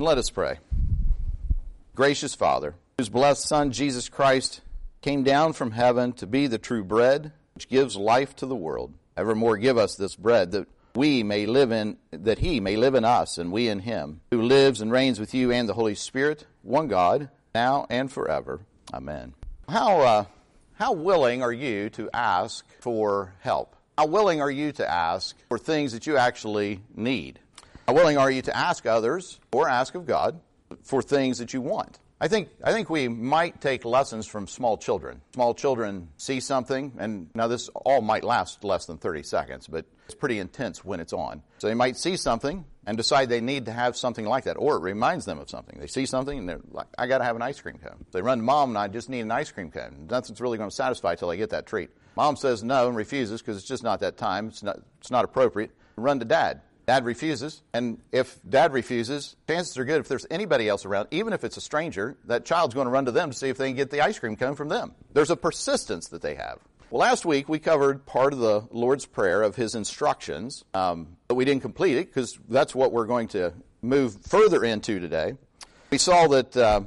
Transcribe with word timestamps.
Let 0.00 0.16
us 0.16 0.30
pray. 0.30 0.58
Gracious 1.94 2.34
Father, 2.34 2.74
whose 2.96 3.10
blessed 3.10 3.46
Son, 3.46 3.70
Jesus 3.70 4.08
Christ, 4.08 4.62
came 5.02 5.24
down 5.24 5.52
from 5.52 5.72
heaven 5.72 6.14
to 6.14 6.26
be 6.26 6.46
the 6.46 6.56
true 6.56 6.82
bread 6.82 7.32
which 7.54 7.68
gives 7.68 7.96
life 7.96 8.34
to 8.36 8.46
the 8.46 8.56
world, 8.56 8.94
evermore 9.14 9.58
give 9.58 9.76
us 9.76 9.96
this 9.96 10.16
bread 10.16 10.52
that 10.52 10.66
we 10.94 11.22
may 11.22 11.44
live 11.44 11.70
in, 11.70 11.98
that 12.12 12.38
he 12.38 12.60
may 12.60 12.76
live 12.76 12.94
in 12.94 13.04
us 13.04 13.36
and 13.36 13.52
we 13.52 13.68
in 13.68 13.80
him, 13.80 14.22
who 14.30 14.40
lives 14.40 14.80
and 14.80 14.90
reigns 14.90 15.20
with 15.20 15.34
you 15.34 15.52
and 15.52 15.68
the 15.68 15.74
Holy 15.74 15.94
Spirit, 15.94 16.46
one 16.62 16.88
God, 16.88 17.28
now 17.54 17.86
and 17.90 18.10
forever. 18.10 18.60
Amen. 18.94 19.34
How, 19.68 20.00
uh, 20.00 20.24
how 20.72 20.94
willing 20.94 21.42
are 21.42 21.52
you 21.52 21.90
to 21.90 22.08
ask 22.14 22.64
for 22.80 23.34
help? 23.40 23.76
How 23.98 24.06
willing 24.06 24.40
are 24.40 24.50
you 24.50 24.72
to 24.72 24.90
ask 24.90 25.36
for 25.50 25.58
things 25.58 25.92
that 25.92 26.06
you 26.06 26.16
actually 26.16 26.80
need? 26.94 27.38
How 27.90 27.94
willing 27.96 28.18
are 28.18 28.30
you 28.30 28.40
to 28.42 28.56
ask 28.56 28.86
others 28.86 29.40
or 29.52 29.68
ask 29.68 29.96
of 29.96 30.06
God 30.06 30.38
for 30.84 31.02
things 31.02 31.38
that 31.38 31.52
you 31.52 31.60
want? 31.60 31.98
I 32.20 32.28
think, 32.28 32.48
I 32.62 32.70
think 32.70 32.88
we 32.88 33.08
might 33.08 33.60
take 33.60 33.84
lessons 33.84 34.28
from 34.28 34.46
small 34.46 34.78
children. 34.78 35.22
Small 35.34 35.54
children 35.54 36.06
see 36.16 36.38
something, 36.38 36.92
and 37.00 37.30
now 37.34 37.48
this 37.48 37.68
all 37.74 38.00
might 38.00 38.22
last 38.22 38.62
less 38.62 38.86
than 38.86 38.98
30 38.98 39.24
seconds, 39.24 39.66
but 39.66 39.86
it's 40.04 40.14
pretty 40.14 40.38
intense 40.38 40.84
when 40.84 41.00
it's 41.00 41.12
on. 41.12 41.42
So 41.58 41.66
they 41.66 41.74
might 41.74 41.96
see 41.96 42.16
something 42.16 42.64
and 42.86 42.96
decide 42.96 43.28
they 43.28 43.40
need 43.40 43.64
to 43.64 43.72
have 43.72 43.96
something 43.96 44.24
like 44.24 44.44
that, 44.44 44.54
or 44.56 44.76
it 44.76 44.82
reminds 44.82 45.24
them 45.24 45.40
of 45.40 45.50
something. 45.50 45.76
They 45.80 45.88
see 45.88 46.06
something 46.06 46.38
and 46.38 46.48
they're 46.48 46.60
like, 46.70 46.86
I 46.96 47.08
gotta 47.08 47.24
have 47.24 47.34
an 47.34 47.42
ice 47.42 47.60
cream 47.60 47.78
cone. 47.78 48.04
They 48.12 48.22
run 48.22 48.38
to 48.38 48.44
mom 48.44 48.68
and 48.68 48.78
I 48.78 48.86
just 48.86 49.08
need 49.08 49.22
an 49.22 49.32
ice 49.32 49.50
cream 49.50 49.72
cone. 49.72 50.06
Nothing's 50.08 50.40
really 50.40 50.58
gonna 50.58 50.70
satisfy 50.70 51.16
till 51.16 51.30
I 51.30 51.34
get 51.34 51.50
that 51.50 51.66
treat. 51.66 51.90
Mom 52.14 52.36
says 52.36 52.62
no 52.62 52.86
and 52.86 52.96
refuses 52.96 53.42
because 53.42 53.56
it's 53.56 53.66
just 53.66 53.82
not 53.82 53.98
that 53.98 54.16
time. 54.16 54.46
It's 54.46 54.62
not, 54.62 54.78
it's 55.00 55.10
not 55.10 55.24
appropriate. 55.24 55.72
Run 55.96 56.20
to 56.20 56.24
dad. 56.24 56.60
Dad 56.90 57.04
refuses, 57.04 57.62
and 57.72 57.98
if 58.10 58.40
dad 58.48 58.72
refuses, 58.72 59.36
chances 59.46 59.78
are 59.78 59.84
good 59.84 60.00
if 60.00 60.08
there's 60.08 60.26
anybody 60.28 60.68
else 60.68 60.84
around, 60.84 61.06
even 61.12 61.32
if 61.32 61.44
it's 61.44 61.56
a 61.56 61.60
stranger, 61.60 62.16
that 62.24 62.44
child's 62.44 62.74
going 62.74 62.86
to 62.86 62.90
run 62.90 63.04
to 63.04 63.12
them 63.12 63.30
to 63.30 63.36
see 63.36 63.48
if 63.48 63.58
they 63.58 63.68
can 63.68 63.76
get 63.76 63.90
the 63.90 64.00
ice 64.00 64.18
cream 64.18 64.34
cone 64.34 64.56
from 64.56 64.68
them. 64.68 64.96
There's 65.12 65.30
a 65.30 65.36
persistence 65.36 66.08
that 66.08 66.20
they 66.20 66.34
have. 66.34 66.58
Well, 66.90 66.98
last 66.98 67.24
week 67.24 67.48
we 67.48 67.60
covered 67.60 68.06
part 68.06 68.32
of 68.32 68.40
the 68.40 68.64
Lord's 68.72 69.06
Prayer 69.06 69.40
of 69.42 69.54
His 69.54 69.76
instructions, 69.76 70.64
um, 70.74 71.16
but 71.28 71.36
we 71.36 71.44
didn't 71.44 71.62
complete 71.62 71.96
it 71.96 72.06
because 72.06 72.36
that's 72.48 72.74
what 72.74 72.90
we're 72.90 73.06
going 73.06 73.28
to 73.28 73.52
move 73.82 74.16
further 74.26 74.64
into 74.64 74.98
today. 74.98 75.34
We 75.92 75.98
saw 75.98 76.26
that 76.26 76.56
uh, 76.56 76.80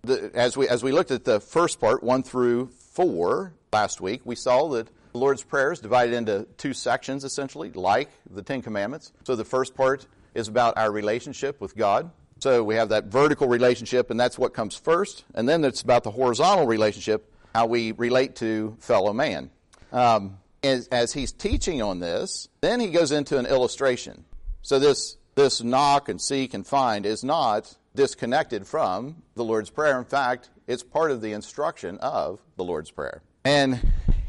the, 0.00 0.30
as 0.32 0.56
we 0.56 0.68
as 0.70 0.82
we 0.82 0.90
looked 0.90 1.10
at 1.10 1.26
the 1.26 1.38
first 1.38 1.80
part, 1.80 2.02
one 2.02 2.22
through 2.22 2.68
four 2.92 3.52
last 3.74 4.00
week, 4.00 4.22
we 4.24 4.36
saw 4.36 4.68
that 4.68 4.88
the 5.12 5.18
Lord's 5.18 5.42
Prayer 5.42 5.72
is 5.72 5.80
divided 5.80 6.14
into 6.14 6.46
two 6.56 6.72
sections, 6.72 7.24
essentially, 7.24 7.70
like 7.72 8.10
the 8.30 8.42
Ten 8.42 8.62
Commandments. 8.62 9.12
So 9.24 9.36
the 9.36 9.44
first 9.44 9.74
part 9.74 10.06
is 10.34 10.48
about 10.48 10.78
our 10.78 10.90
relationship 10.90 11.60
with 11.60 11.76
God. 11.76 12.10
So 12.38 12.64
we 12.64 12.76
have 12.76 12.88
that 12.90 13.06
vertical 13.06 13.48
relationship, 13.48 14.10
and 14.10 14.18
that's 14.18 14.38
what 14.38 14.54
comes 14.54 14.74
first. 14.74 15.24
And 15.34 15.48
then 15.48 15.64
it's 15.64 15.82
about 15.82 16.04
the 16.04 16.10
horizontal 16.10 16.66
relationship, 16.66 17.32
how 17.54 17.66
we 17.66 17.92
relate 17.92 18.36
to 18.36 18.76
fellow 18.80 19.12
man. 19.12 19.50
Um, 19.92 20.38
as, 20.62 20.86
as 20.88 21.12
he's 21.12 21.32
teaching 21.32 21.82
on 21.82 22.00
this, 22.00 22.48
then 22.60 22.80
he 22.80 22.88
goes 22.88 23.12
into 23.12 23.38
an 23.38 23.46
illustration. 23.46 24.24
So 24.62 24.78
this 24.78 25.16
this 25.34 25.62
knock 25.62 26.08
and 26.08 26.20
seek 26.20 26.54
and 26.54 26.66
find 26.66 27.06
is 27.06 27.24
not 27.24 27.76
disconnected 27.94 28.66
from 28.66 29.22
the 29.34 29.44
Lord's 29.44 29.70
Prayer. 29.70 29.98
In 29.98 30.04
fact, 30.04 30.50
it's 30.66 30.82
part 30.82 31.10
of 31.10 31.20
the 31.20 31.32
instruction 31.32 31.98
of 31.98 32.40
the 32.56 32.64
Lord's 32.64 32.90
Prayer. 32.90 33.22
And 33.44 33.80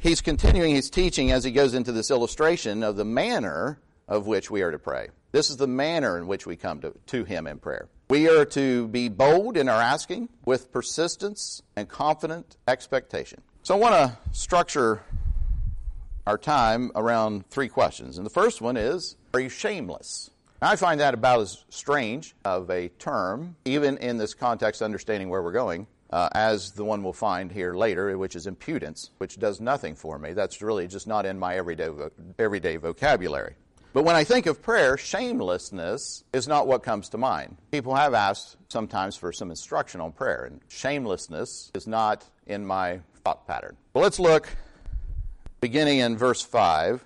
he's 0.02 0.20
continuing 0.20 0.76
his 0.76 0.90
teaching 0.90 1.32
as 1.32 1.44
he 1.44 1.52
goes 1.52 1.74
into 1.74 1.92
this 1.92 2.12
illustration 2.12 2.84
of 2.84 2.98
the 2.98 3.06
manner 3.06 3.80
of 4.08 4.28
which 4.28 4.52
we 4.52 4.62
are 4.62 4.72
to 4.72 4.80
pray. 4.80 5.08
This 5.32 5.50
is 5.50 5.58
the 5.58 5.68
manner 5.68 6.18
in 6.18 6.28
which 6.28 6.46
we 6.46 6.58
come 6.58 6.82
to, 6.82 6.94
to 7.08 7.24
him 7.24 7.48
in 7.48 7.60
prayer. 7.60 7.88
We 8.10 8.28
are 8.28 8.44
to 8.46 8.88
be 8.90 9.08
bold 9.08 9.56
in 9.56 9.70
our 9.70 9.82
asking 9.82 10.28
with 10.44 10.72
persistence 10.72 11.62
and 11.78 11.88
confident 11.88 12.58
expectation. 12.68 13.42
So 13.64 13.76
I 13.76 13.78
want 13.78 13.94
to 13.94 14.18
structure 14.38 15.04
our 16.28 16.38
time 16.38 16.92
around 16.96 17.48
three 17.50 17.70
questions. 17.70 18.18
And 18.18 18.26
the 18.26 18.32
first 18.32 18.60
one 18.60 18.76
is 18.76 19.16
Are 19.34 19.40
you 19.40 19.50
shameless? 19.50 20.32
I 20.64 20.76
find 20.76 21.00
that 21.00 21.14
about 21.14 21.42
as 21.42 21.64
strange 21.70 22.36
of 22.44 22.70
a 22.70 22.90
term, 22.90 23.56
even 23.66 23.98
in 23.98 24.18
this 24.18 24.34
context, 24.34 24.82
understanding 24.82 25.30
where 25.30 25.42
we're 25.42 25.52
going, 25.52 25.88
uh, 26.12 26.30
as 26.34 26.72
the 26.72 26.84
one 26.84 27.04
we'll 27.04 27.14
find 27.14 27.52
here 27.52 27.74
later, 27.74 28.18
which 28.18 28.36
is 28.36 28.48
impudence, 28.48 29.12
which 29.18 29.40
does 29.40 29.62
nothing 29.62 29.96
for 29.96 30.20
me. 30.20 30.34
That's 30.34 30.62
really 30.62 30.88
just 30.88 31.08
not 31.08 31.26
in 31.26 31.40
my 31.40 31.56
everyday, 31.56 31.88
vo- 31.88 32.12
everyday 32.38 32.78
vocabulary. 32.78 33.56
But 33.94 34.04
when 34.04 34.16
I 34.16 34.24
think 34.24 34.46
of 34.46 34.62
prayer, 34.62 34.98
shamelessness 34.98 36.24
is 36.32 36.48
not 36.48 36.66
what 36.66 36.84
comes 36.84 37.10
to 37.10 37.18
mind. 37.18 37.58
People 37.72 37.96
have 37.96 38.14
asked 38.14 38.56
sometimes 38.70 39.18
for 39.18 39.34
some 39.34 39.50
instruction 39.50 40.00
on 40.00 40.14
prayer, 40.14 40.46
and 40.46 40.62
shamelessness 40.70 41.72
is 41.74 41.88
not 41.88 42.26
in 42.48 42.66
my 42.66 43.02
thought 43.24 43.46
pattern. 43.48 43.76
Well, 43.94 44.04
let's 44.04 44.20
look 44.20 44.48
beginning 45.60 46.00
in 46.00 46.18
verse 46.18 46.42
5. 46.42 47.06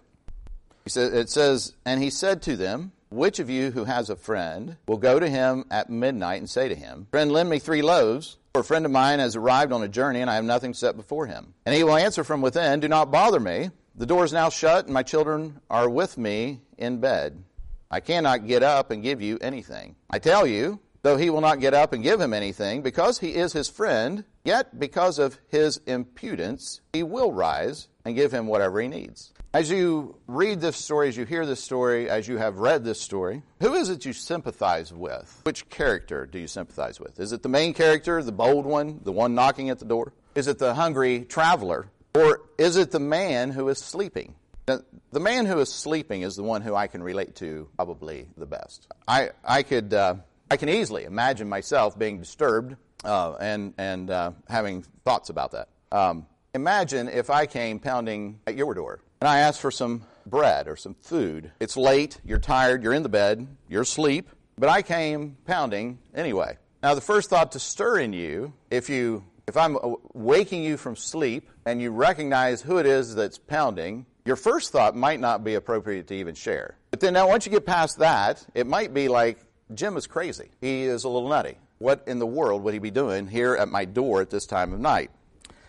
It 0.86 1.30
says, 1.30 1.74
And 1.86 2.02
he 2.02 2.12
said 2.12 2.44
to 2.44 2.56
them, 2.56 2.92
which 3.10 3.40
of 3.40 3.50
you 3.50 3.72
who 3.72 3.86
has 3.86 4.10
a 4.10 4.16
friend 4.16 4.78
will 4.88 4.98
go 4.98 5.20
to 5.20 5.30
him 5.30 5.66
at 5.72 5.90
midnight 5.90 6.40
and 6.40 6.50
say 6.50 6.68
to 6.68 6.76
him, 6.76 7.08
Friend, 7.12 7.32
lend 7.32 7.50
me 7.50 7.60
three 7.60 7.82
loaves, 7.82 8.38
a 8.60 8.64
friend 8.64 8.86
of 8.86 8.92
mine 8.92 9.20
has 9.20 9.36
arrived 9.36 9.72
on 9.72 9.84
a 9.84 9.88
journey 9.88 10.22
and 10.22 10.30
I 10.30 10.36
have 10.36 10.46
nothing 10.46 10.74
set 10.74 10.96
before 10.96 11.28
him? 11.28 11.54
And 11.66 11.76
he 11.76 11.84
will 11.84 11.96
answer 11.96 12.24
from 12.24 12.42
within, 12.42 12.80
Do 12.80 12.88
not 12.88 13.12
bother 13.12 13.40
me. 13.40 13.70
The 13.96 14.06
door 14.06 14.26
is 14.26 14.34
now 14.34 14.50
shut 14.50 14.86
and 14.86 14.94
my 14.94 15.04
children 15.04 15.60
are 15.70 15.90
with 15.90 16.18
me 16.18 16.62
in 16.78 17.00
bed. 17.00 17.44
I 17.90 18.00
cannot 18.00 18.48
get 18.48 18.64
up 18.64 18.92
and 18.92 19.04
give 19.04 19.22
you 19.22 19.38
anything. 19.42 19.96
I 20.10 20.20
tell 20.20 20.46
you, 20.46 20.80
though 21.04 21.18
he 21.18 21.30
will 21.30 21.42
not 21.42 21.60
get 21.60 21.74
up 21.74 21.94
and 21.94 22.04
give 22.04 22.20
him 22.20 22.34
anything, 22.34 22.82
because 22.82 23.20
he 23.20 23.36
is 23.36 23.54
his 23.54 23.70
friend, 23.70 24.26
yet 24.44 24.80
because 24.80 25.20
of 25.20 25.38
his 25.48 25.80
impudence, 25.86 26.82
he 26.94 27.04
will 27.04 27.32
rise 27.32 27.88
and 28.04 28.16
give 28.16 28.32
him 28.32 28.48
whatever 28.48 28.82
he 28.82 28.88
needs. 28.88 29.32
As 29.56 29.72
you 29.72 30.18
read 30.28 30.60
this 30.60 30.76
story, 30.76 31.08
as 31.08 31.16
you 31.16 31.24
hear 31.24 31.46
this 31.46 31.64
story, 31.64 32.10
as 32.10 32.28
you 32.28 32.38
have 32.38 32.58
read 32.58 32.84
this 32.84 33.00
story, 33.00 33.42
who 33.62 33.74
is 33.74 33.88
it 33.88 34.04
you 34.04 34.12
sympathize 34.12 34.92
with? 34.92 35.40
Which 35.44 35.70
character 35.70 36.26
do 36.26 36.40
you 36.40 36.48
sympathize 36.48 37.00
with? 37.00 37.22
Is 37.22 37.32
it 37.32 37.42
the 37.42 37.48
main 37.48 37.74
character, 37.74 38.22
the 38.22 38.34
bold 38.34 38.66
one, 38.66 39.00
the 39.06 39.14
one 39.14 39.34
knocking 39.34 39.70
at 39.70 39.80
the 39.80 39.86
door? 39.86 40.12
Is 40.36 40.50
it 40.50 40.60
the 40.60 40.74
hungry 40.74 41.22
traveler? 41.22 41.88
Or 42.16 42.42
is 42.58 42.76
it 42.76 42.92
the 42.92 43.00
man 43.00 43.50
who 43.50 43.70
is 43.70 43.78
sleeping? 43.78 44.36
Now, 44.68 44.82
the 45.14 45.22
man 45.22 45.46
who 45.46 45.58
is 45.60 45.72
sleeping 45.72 46.24
is 46.24 46.36
the 46.36 46.44
one 46.44 46.62
who 46.62 46.76
I 46.76 46.88
can 46.88 47.02
relate 47.02 47.36
to 47.36 47.70
probably 47.78 48.28
the 48.36 48.46
best. 48.46 48.88
I, 49.08 49.30
I 49.42 49.64
could, 49.64 49.94
uh, 49.94 50.16
I 50.52 50.58
can 50.58 50.68
easily 50.68 51.06
imagine 51.06 51.48
myself 51.48 51.98
being 51.98 52.20
disturbed 52.20 52.76
uh, 53.06 53.36
and, 53.40 53.74
and 53.78 54.10
uh, 54.10 54.32
having 54.50 54.84
thoughts 55.06 55.30
about 55.30 55.52
that. 55.52 55.70
Um, 55.94 56.26
imagine 56.54 57.08
if 57.08 57.30
I 57.30 57.46
came 57.46 57.80
pounding 57.80 58.42
at 58.46 58.58
your 58.58 58.74
door 58.74 59.00
and 59.22 59.28
I 59.28 59.40
asked 59.40 59.62
for 59.62 59.72
some 59.72 60.04
bread 60.26 60.68
or 60.68 60.76
some 60.76 60.96
food. 61.02 61.52
It's 61.60 61.78
late, 61.78 62.20
you're 62.26 62.40
tired, 62.40 62.84
you're 62.84 62.94
in 62.94 63.04
the 63.04 63.10
bed, 63.10 63.48
you're 63.70 63.84
asleep, 63.84 64.30
but 64.58 64.70
I 64.70 64.82
came 64.82 65.38
pounding 65.46 66.00
anyway. 66.14 66.58
Now, 66.82 66.94
the 66.96 67.02
first 67.02 67.30
thought 67.30 67.54
to 67.54 67.60
stir 67.60 68.00
in 68.00 68.14
you, 68.14 68.54
if 68.70 68.90
you 68.90 69.24
if 69.48 69.58
I'm 69.58 69.78
waking 70.14 70.64
you 70.64 70.76
from 70.76 70.96
sleep 70.96 71.50
and 71.66 71.82
you 71.82 71.92
recognize 71.92 72.62
who 72.62 72.78
it 72.78 72.86
is 72.86 73.14
that's 73.14 73.38
pounding, 73.38 74.06
your 74.26 74.36
first 74.36 74.72
thought 74.72 74.96
might 74.96 75.20
not 75.20 75.44
be 75.44 75.54
appropriate 75.54 76.08
to 76.08 76.16
even 76.16 76.34
share. 76.34 76.78
But 76.90 77.00
then 77.00 77.14
now 77.14 77.28
once 77.28 77.46
you 77.46 77.52
get 77.52 77.66
past 77.66 78.00
that, 78.00 78.46
it 78.56 78.66
might 78.66 78.94
be 78.94 79.08
like 79.08 79.38
Jim 79.74 79.98
is 79.98 80.08
crazy. 80.08 80.50
He 80.62 80.84
is 80.84 81.04
a 81.04 81.10
little 81.10 81.30
nutty. 81.30 81.58
What 81.78 82.04
in 82.08 82.20
the 82.20 82.26
world 82.26 82.64
would 82.64 82.74
he 82.74 82.80
be 82.80 82.92
doing 82.92 83.28
here 83.28 83.56
at 83.56 83.68
my 83.68 83.86
door 83.86 84.22
at 84.22 84.30
this 84.30 84.46
time 84.46 84.74
of 84.74 84.80
night? 84.80 85.12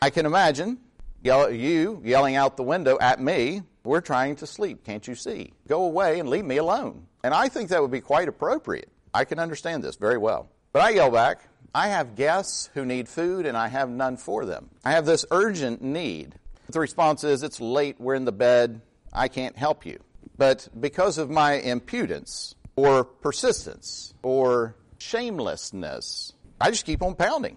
I 0.00 0.10
can 0.10 0.24
imagine 0.24 0.78
yell, 1.26 1.50
you 1.50 2.00
yelling 2.04 2.36
out 2.36 2.56
the 2.56 2.62
window 2.62 2.96
at 3.00 3.20
me, 3.20 3.62
we're 3.84 4.00
trying 4.00 4.36
to 4.36 4.46
sleep. 4.46 4.84
Can't 4.84 5.06
you 5.06 5.14
see? 5.14 5.52
Go 5.68 5.84
away 5.84 6.20
and 6.20 6.28
leave 6.28 6.44
me 6.44 6.56
alone. 6.56 7.06
And 7.22 7.34
I 7.34 7.48
think 7.48 7.68
that 7.68 7.82
would 7.82 7.90
be 7.90 8.00
quite 8.00 8.28
appropriate. 8.28 8.88
I 9.12 9.24
can 9.24 9.38
understand 9.38 9.82
this 9.82 9.96
very 9.96 10.18
well. 10.18 10.48
But 10.72 10.82
I 10.82 10.90
yell 10.90 11.10
back, 11.10 11.48
I 11.74 11.88
have 11.88 12.14
guests 12.14 12.70
who 12.74 12.84
need 12.84 13.08
food 13.08 13.44
and 13.44 13.56
I 13.56 13.68
have 13.68 13.90
none 13.90 14.16
for 14.16 14.46
them. 14.46 14.70
I 14.84 14.92
have 14.92 15.04
this 15.04 15.26
urgent 15.30 15.82
need. 15.82 16.34
The 16.68 16.80
response 16.80 17.22
is, 17.24 17.42
it's 17.42 17.60
late, 17.60 18.00
we're 18.00 18.14
in 18.14 18.24
the 18.24 18.32
bed, 18.32 18.80
I 19.12 19.28
can't 19.28 19.56
help 19.56 19.86
you. 19.86 20.00
But 20.36 20.68
because 20.78 21.18
of 21.18 21.30
my 21.30 21.54
impudence 21.54 22.54
or 22.76 23.04
persistence 23.04 24.14
or 24.22 24.74
shamelessness, 24.98 26.32
I 26.60 26.70
just 26.70 26.86
keep 26.86 27.02
on 27.02 27.14
pounding. 27.14 27.56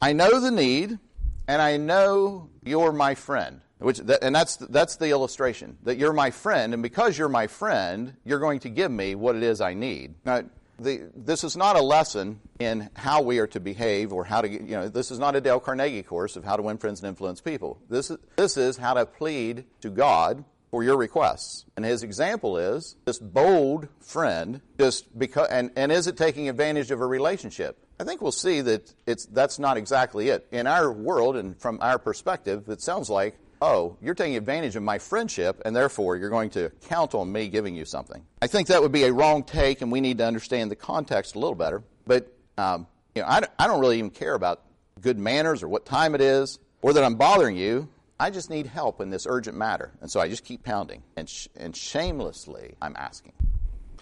I 0.00 0.12
know 0.12 0.40
the 0.40 0.50
need, 0.50 0.98
and 1.48 1.62
I 1.62 1.76
know 1.76 2.50
you're 2.64 2.92
my 2.92 3.14
friend. 3.14 3.60
Which, 3.78 3.98
and 3.98 4.34
that's, 4.34 4.56
that's 4.56 4.96
the 4.96 5.10
illustration, 5.10 5.76
that 5.82 5.98
you're 5.98 6.14
my 6.14 6.30
friend, 6.30 6.72
and 6.72 6.82
because 6.82 7.18
you're 7.18 7.28
my 7.28 7.46
friend, 7.46 8.14
you're 8.24 8.38
going 8.38 8.60
to 8.60 8.70
give 8.70 8.90
me 8.90 9.14
what 9.14 9.36
it 9.36 9.42
is 9.42 9.60
I 9.60 9.74
need. 9.74 10.14
Now, 10.24 10.44
the, 10.78 11.10
this 11.14 11.44
is 11.44 11.58
not 11.58 11.76
a 11.76 11.82
lesson 11.82 12.40
in 12.58 12.88
how 12.94 13.20
we 13.20 13.38
are 13.38 13.46
to 13.48 13.60
behave 13.60 14.14
or 14.14 14.24
how 14.24 14.40
to, 14.40 14.48
you 14.48 14.60
know, 14.62 14.88
this 14.88 15.10
is 15.10 15.18
not 15.18 15.36
a 15.36 15.42
Dale 15.42 15.60
Carnegie 15.60 16.02
course 16.02 16.36
of 16.36 16.44
how 16.44 16.56
to 16.56 16.62
win 16.62 16.78
friends 16.78 17.00
and 17.00 17.08
influence 17.08 17.42
people. 17.42 17.78
This 17.90 18.10
is, 18.10 18.16
this 18.36 18.56
is 18.56 18.78
how 18.78 18.94
to 18.94 19.04
plead 19.04 19.64
to 19.82 19.90
God 19.90 20.44
for 20.70 20.82
your 20.82 20.96
requests. 20.96 21.64
And 21.76 21.84
his 21.84 22.02
example 22.02 22.58
is 22.58 22.96
this 23.04 23.18
bold 23.18 23.88
friend 24.00 24.60
just 24.78 25.18
because 25.18 25.48
and, 25.48 25.70
and 25.76 25.92
is 25.92 26.06
it 26.06 26.16
taking 26.16 26.48
advantage 26.48 26.90
of 26.90 27.00
a 27.00 27.06
relationship? 27.06 27.78
I 27.98 28.04
think 28.04 28.20
we'll 28.20 28.32
see 28.32 28.60
that 28.60 28.92
it's 29.06 29.26
that's 29.26 29.58
not 29.58 29.76
exactly 29.76 30.28
it. 30.28 30.46
In 30.50 30.66
our 30.66 30.92
world 30.92 31.36
and 31.36 31.58
from 31.60 31.78
our 31.80 31.98
perspective, 31.98 32.68
it 32.68 32.82
sounds 32.82 33.08
like, 33.08 33.38
oh, 33.62 33.96
you're 34.02 34.14
taking 34.14 34.36
advantage 34.36 34.76
of 34.76 34.82
my 34.82 34.98
friendship 34.98 35.62
and 35.64 35.74
therefore 35.74 36.16
you're 36.16 36.30
going 36.30 36.50
to 36.50 36.70
count 36.88 37.14
on 37.14 37.32
me 37.32 37.48
giving 37.48 37.74
you 37.74 37.84
something. 37.84 38.22
I 38.42 38.48
think 38.48 38.68
that 38.68 38.82
would 38.82 38.92
be 38.92 39.04
a 39.04 39.12
wrong 39.12 39.42
take 39.44 39.80
and 39.80 39.90
we 39.90 40.00
need 40.00 40.18
to 40.18 40.26
understand 40.26 40.70
the 40.70 40.76
context 40.76 41.36
a 41.36 41.38
little 41.38 41.54
better. 41.54 41.82
But 42.06 42.32
um, 42.58 42.86
you 43.14 43.22
know, 43.22 43.28
I, 43.28 43.42
I 43.58 43.66
don't 43.66 43.80
really 43.80 43.98
even 43.98 44.10
care 44.10 44.34
about 44.34 44.62
good 45.00 45.18
manners 45.18 45.62
or 45.62 45.68
what 45.68 45.86
time 45.86 46.14
it 46.14 46.20
is 46.20 46.58
or 46.82 46.92
that 46.92 47.02
I'm 47.02 47.14
bothering 47.16 47.56
you. 47.56 47.88
I 48.18 48.30
just 48.30 48.48
need 48.48 48.66
help 48.66 49.00
in 49.00 49.10
this 49.10 49.26
urgent 49.28 49.56
matter. 49.56 49.92
And 50.00 50.10
so 50.10 50.20
I 50.20 50.28
just 50.28 50.44
keep 50.44 50.64
pounding. 50.64 51.02
And, 51.16 51.28
sh- 51.28 51.48
and 51.56 51.76
shamelessly, 51.76 52.74
I'm 52.80 52.94
asking. 52.96 53.32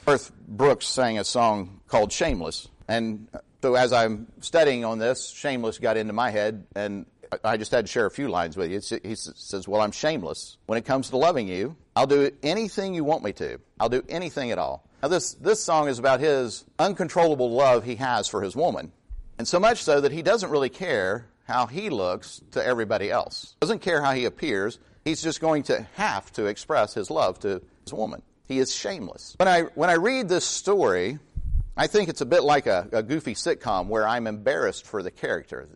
Garth 0.05 0.33
Brooks 0.47 0.87
sang 0.87 1.19
a 1.19 1.25
song 1.25 1.81
called 1.89 2.13
Shameless. 2.13 2.69
And 2.87 3.29
so 3.65 3.77
as 3.77 3.95
I'm 3.95 4.27
studying 4.41 4.85
on 4.85 4.99
this, 4.99 5.31
Shameless 5.31 5.79
got 5.79 5.97
into 5.97 6.13
my 6.13 6.29
head. 6.29 6.67
And 6.77 7.07
I 7.43 7.57
just 7.57 7.71
had 7.71 7.87
to 7.87 7.91
share 7.91 8.05
a 8.05 8.11
few 8.11 8.29
lines 8.29 8.59
with 8.59 8.71
you. 8.71 8.99
He 9.03 9.15
says, 9.15 9.67
Well, 9.67 9.81
I'm 9.81 9.91
shameless. 9.91 10.59
When 10.67 10.77
it 10.77 10.85
comes 10.85 11.09
to 11.09 11.17
loving 11.17 11.49
you, 11.49 11.75
I'll 11.97 12.07
do 12.07 12.31
anything 12.43 12.93
you 12.93 13.05
want 13.05 13.25
me 13.25 13.33
to. 13.33 13.59
I'll 13.81 13.89
do 13.89 14.05
anything 14.07 14.51
at 14.51 14.59
all. 14.59 14.87
Now, 15.03 15.09
this, 15.09 15.33
this 15.33 15.65
song 15.65 15.89
is 15.89 15.99
about 15.99 16.21
his 16.21 16.67
uncontrollable 16.79 17.53
love 17.53 17.85
he 17.85 17.95
has 17.95 18.29
for 18.29 18.43
his 18.43 18.55
woman. 18.55 18.93
And 19.39 19.49
so 19.49 19.59
much 19.59 19.83
so 19.83 19.99
that 19.99 20.13
he 20.13 20.21
doesn't 20.21 20.51
really 20.51 20.69
care 20.69 21.25
how 21.45 21.65
he 21.65 21.89
looks 21.89 22.43
to 22.51 22.63
everybody 22.63 23.11
else. 23.11 23.55
Doesn't 23.61 23.81
care 23.81 24.03
how 24.03 24.13
he 24.13 24.27
appears. 24.27 24.79
He's 25.07 25.23
just 25.23 25.41
going 25.41 25.63
to 25.65 25.87
have 25.95 26.31
to 26.33 26.45
express 26.45 26.93
his 26.93 27.11
love 27.11 27.39
to 27.39 27.63
his 27.83 27.95
woman. 27.95 28.21
He 28.47 28.59
is 28.59 28.75
shameless. 28.75 29.37
When 29.39 29.49
I, 29.49 29.63
when 29.75 29.89
I 29.89 29.95
read 29.95 30.29
this 30.29 30.45
story, 30.45 31.19
I 31.77 31.89
think 31.89 32.09
it's 32.09 32.21
a 32.21 32.27
bit 32.27 32.45
like 32.45 32.67
a, 32.67 32.89
a 32.93 33.03
goofy 33.03 33.35
sitcom 33.35 33.89
where 33.89 34.07
I'm 34.07 34.27
embarrassed 34.27 34.87
for 34.87 35.03
the 35.03 35.11
character. 35.11 35.69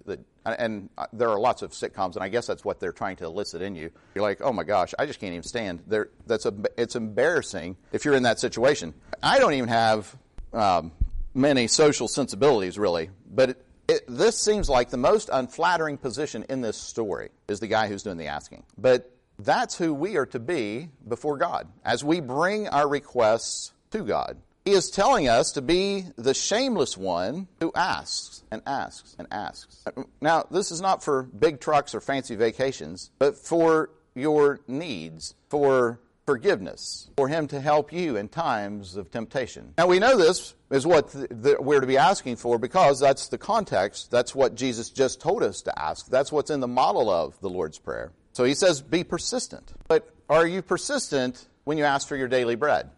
And 0.44 0.88
there 1.12 1.28
are 1.28 1.38
lots 1.38 1.62
of 1.62 1.72
sitcoms, 1.72 2.14
and 2.14 2.22
I 2.22 2.28
guess 2.28 2.46
that's 2.46 2.64
what 2.64 2.78
they're 2.78 2.92
trying 2.92 3.16
to 3.16 3.24
elicit 3.24 3.62
in 3.62 3.74
you. 3.74 3.90
You're 4.14 4.22
like, 4.22 4.40
oh 4.40 4.52
my 4.52 4.62
gosh, 4.62 4.94
I 4.98 5.06
just 5.06 5.18
can't 5.18 5.32
even 5.32 5.42
stand. 5.42 5.80
There, 5.86 6.10
that's 6.26 6.46
a, 6.46 6.54
it's 6.76 6.94
embarrassing 6.94 7.76
if 7.92 8.04
you're 8.04 8.14
in 8.14 8.22
that 8.22 8.38
situation. 8.38 8.94
I 9.22 9.40
don't 9.40 9.54
even 9.54 9.68
have 9.68 10.16
um, 10.52 10.92
many 11.34 11.66
social 11.66 12.06
sensibilities, 12.06 12.78
really, 12.78 13.10
but 13.28 13.50
it, 13.50 13.64
it, 13.88 14.04
this 14.08 14.38
seems 14.38 14.68
like 14.68 14.90
the 14.90 14.96
most 14.96 15.30
unflattering 15.32 15.98
position 15.98 16.44
in 16.48 16.60
this 16.60 16.76
story 16.76 17.30
is 17.48 17.58
the 17.58 17.66
guy 17.66 17.88
who's 17.88 18.04
doing 18.04 18.18
the 18.18 18.28
asking. 18.28 18.62
But 18.78 19.10
that's 19.38 19.76
who 19.76 19.92
we 19.92 20.16
are 20.16 20.26
to 20.26 20.38
be 20.38 20.88
before 21.06 21.36
God 21.38 21.68
as 21.84 22.04
we 22.04 22.20
bring 22.20 22.68
our 22.68 22.88
requests 22.88 23.72
to 23.90 24.02
God. 24.02 24.38
He 24.68 24.74
is 24.74 24.90
telling 24.90 25.28
us 25.28 25.52
to 25.52 25.62
be 25.62 26.04
the 26.16 26.34
shameless 26.34 26.94
one 26.94 27.48
who 27.58 27.72
asks 27.74 28.42
and 28.50 28.60
asks 28.66 29.16
and 29.18 29.26
asks. 29.30 29.82
Now, 30.20 30.44
this 30.50 30.70
is 30.70 30.82
not 30.82 31.02
for 31.02 31.22
big 31.22 31.58
trucks 31.58 31.94
or 31.94 32.02
fancy 32.02 32.34
vacations, 32.34 33.10
but 33.18 33.38
for 33.38 33.88
your 34.14 34.60
needs, 34.68 35.34
for 35.48 36.00
forgiveness, 36.26 37.08
for 37.16 37.28
Him 37.28 37.48
to 37.48 37.62
help 37.62 37.94
you 37.94 38.18
in 38.18 38.28
times 38.28 38.96
of 38.96 39.10
temptation. 39.10 39.72
Now, 39.78 39.86
we 39.86 40.00
know 40.00 40.18
this 40.18 40.52
is 40.70 40.86
what 40.86 41.12
the, 41.12 41.28
the, 41.30 41.56
we're 41.58 41.80
to 41.80 41.86
be 41.86 41.96
asking 41.96 42.36
for 42.36 42.58
because 42.58 43.00
that's 43.00 43.28
the 43.28 43.38
context. 43.38 44.10
That's 44.10 44.34
what 44.34 44.54
Jesus 44.54 44.90
just 44.90 45.18
told 45.18 45.42
us 45.42 45.62
to 45.62 45.78
ask. 45.78 46.08
That's 46.08 46.30
what's 46.30 46.50
in 46.50 46.60
the 46.60 46.68
model 46.68 47.08
of 47.08 47.40
the 47.40 47.48
Lord's 47.48 47.78
Prayer. 47.78 48.12
So 48.34 48.44
He 48.44 48.52
says, 48.52 48.82
be 48.82 49.02
persistent. 49.02 49.72
But 49.88 50.10
are 50.28 50.46
you 50.46 50.60
persistent 50.60 51.48
when 51.64 51.78
you 51.78 51.84
ask 51.84 52.06
for 52.06 52.16
your 52.16 52.28
daily 52.28 52.54
bread? 52.54 52.90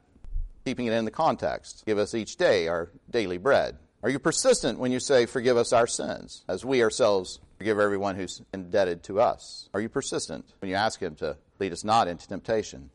Keeping 0.65 0.87
it 0.87 0.93
in 0.93 1.05
the 1.05 1.11
context. 1.11 1.85
Give 1.87 1.99
us 1.99 2.15
each 2.15 2.37
day 2.37 2.69
our 2.69 2.91
daily 3.11 3.39
bread. 3.39 3.79
Are 4.03 4.11
you 4.11 4.19
persistent 4.19 4.79
when 4.79 4.93
you 4.93 5.01
say, 5.01 5.27
forgive 5.27 5.57
us 5.57 5.73
our 5.73 5.87
sins, 5.87 6.43
as 6.49 6.65
we 6.65 6.83
ourselves 6.83 7.39
forgive 7.59 7.79
everyone 7.79 8.17
who's 8.17 8.41
indebted 8.55 9.03
to 9.05 9.21
us? 9.21 9.69
Are 9.75 9.81
you 9.81 9.91
persistent 9.91 10.47
when 10.61 10.71
you 10.71 10.75
ask 10.75 11.01
Him 11.01 11.15
to 11.17 11.37
lead 11.59 11.73
us 11.73 11.85
not 11.85 12.09
into 12.09 12.27
temptation? 12.27 12.89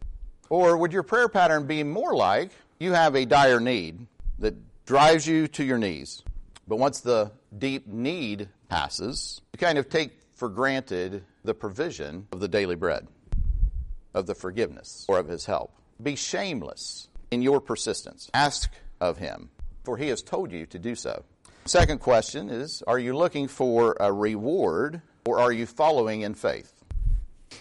Or 0.50 0.78
would 0.78 0.94
your 0.94 1.04
prayer 1.04 1.30
pattern 1.30 1.68
be 1.68 1.84
more 1.84 2.16
like 2.16 2.52
you 2.80 2.94
have 2.94 3.16
a 3.16 3.26
dire 3.26 3.60
need 3.60 4.08
that 4.40 4.56
drives 4.86 5.28
you 5.28 5.48
to 5.50 5.64
your 5.64 5.78
knees, 5.78 6.24
but 6.68 6.78
once 6.78 7.02
the 7.02 7.32
deep 7.58 7.88
need 7.88 8.50
passes, 8.70 9.42
you 9.54 9.60
kind 9.60 9.78
of 9.78 9.90
take 9.90 10.12
for 10.34 10.50
granted 10.50 11.24
the 11.44 11.54
provision 11.54 12.28
of 12.32 12.40
the 12.40 12.48
daily 12.48 12.76
bread, 12.76 13.08
of 14.14 14.26
the 14.26 14.36
forgiveness, 14.36 15.06
or 15.08 15.20
of 15.20 15.28
his 15.28 15.46
help. 15.46 15.72
Be 16.02 16.16
shameless 16.16 17.10
in 17.36 17.44
your 17.44 17.62
persistence. 17.62 18.32
Ask 18.34 18.72
of 19.00 19.20
him, 19.20 19.50
for 19.84 19.98
he 19.98 20.08
has 20.08 20.24
told 20.24 20.52
you 20.52 20.66
to 20.68 20.80
do 20.80 20.96
so. 20.96 21.24
Second 21.66 22.00
question 22.00 22.50
is 22.50 22.82
Are 22.88 22.98
you 22.98 23.16
looking 23.16 23.48
for 23.48 23.96
a 24.00 24.12
reward, 24.12 25.02
or 25.26 25.40
are 25.40 25.52
you 25.52 25.66
following 25.66 26.22
in 26.22 26.34
faith? 26.34 26.72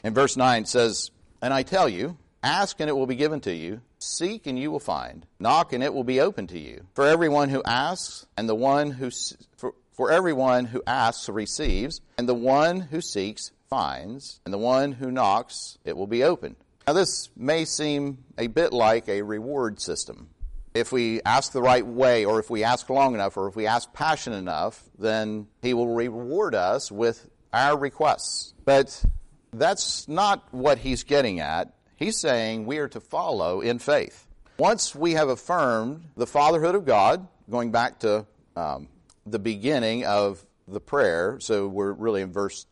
In 0.03 0.15
verse 0.15 0.37
9 0.37 0.65
says, 0.65 1.11
And 1.43 1.53
I 1.53 1.63
tell 1.63 1.89
you, 1.89 2.17
Ask 2.43 2.79
and 2.79 2.91
it 2.91 2.93
will 2.93 3.07
be 3.07 3.17
given 3.17 3.41
to 3.41 3.55
you. 3.55 3.81
Seek 3.99 4.47
and 4.47 4.59
you 4.59 4.71
will 4.71 4.79
find. 4.79 5.27
Knock 5.41 5.73
and 5.73 5.83
it 5.83 5.95
will 5.95 6.05
be 6.05 6.21
open 6.21 6.47
to 6.49 6.59
you. 6.59 6.87
For 6.95 7.07
everyone 7.07 7.49
who 7.49 7.63
asks 7.65 8.27
and 8.37 8.47
the 8.47 8.55
one 8.55 8.91
who 8.91 9.11
for, 9.57 9.75
for 9.93 10.11
everyone 10.11 10.67
who 10.67 10.83
asks 10.87 11.29
receives, 11.29 12.03
and 12.19 12.29
the 12.29 12.35
one 12.35 12.81
who 12.81 13.01
seeks 13.01 13.51
finds, 13.71 14.41
and 14.45 14.53
the 14.53 14.59
one 14.59 14.93
who 14.93 15.11
knocks 15.11 15.79
it 15.85 15.97
will 15.97 16.07
be 16.07 16.23
open. 16.23 16.57
Now 16.87 16.93
this 16.93 17.31
may 17.37 17.65
seem 17.65 18.25
a 18.39 18.47
bit 18.47 18.73
like 18.73 19.09
a 19.09 19.23
reward 19.23 19.81
system. 19.81 20.29
If 20.75 20.91
we 20.91 21.23
ask 21.23 21.53
the 21.53 21.63
right 21.63 21.87
way, 21.87 22.25
or 22.25 22.41
if 22.41 22.51
we 22.51 22.65
ask 22.65 22.91
long 22.91 23.15
enough, 23.15 23.37
or 23.37 23.47
if 23.49 23.55
we 23.55 23.67
ask 23.67 23.93
passionate 23.93 24.39
enough, 24.39 24.83
then 24.99 25.47
he 25.63 25.73
will 25.73 25.95
reward 25.95 26.55
us 26.55 26.91
with 26.91 27.29
our 27.53 27.79
requests. 27.79 28.55
But 28.65 29.05
that's 29.53 30.09
not 30.09 30.49
what 30.53 30.79
he's 30.79 31.05
getting 31.05 31.39
at 31.39 31.73
He's 31.97 32.19
saying 32.19 32.67
we 32.67 32.79
are 32.79 32.89
to 32.89 33.01
follow 33.01 33.61
in 33.61 33.79
faith. 33.79 34.27
Once 34.59 34.95
we 34.95 35.13
have 35.13 35.29
affirmed 35.29 36.05
the 36.17 36.27
fatherhood 36.27 36.75
of 36.75 36.85
God, 36.85 37.27
going 37.49 37.71
back 37.71 38.01
to 38.01 38.27
um, 38.57 38.89
the 39.27 39.39
beginning 39.39 40.05
of 40.05 40.45
the 40.67 40.81
prayer, 40.81 41.39
so 41.41 41.69
we're 41.69 41.93
really 41.93 42.23
in 42.23 42.33
verse 42.33 42.67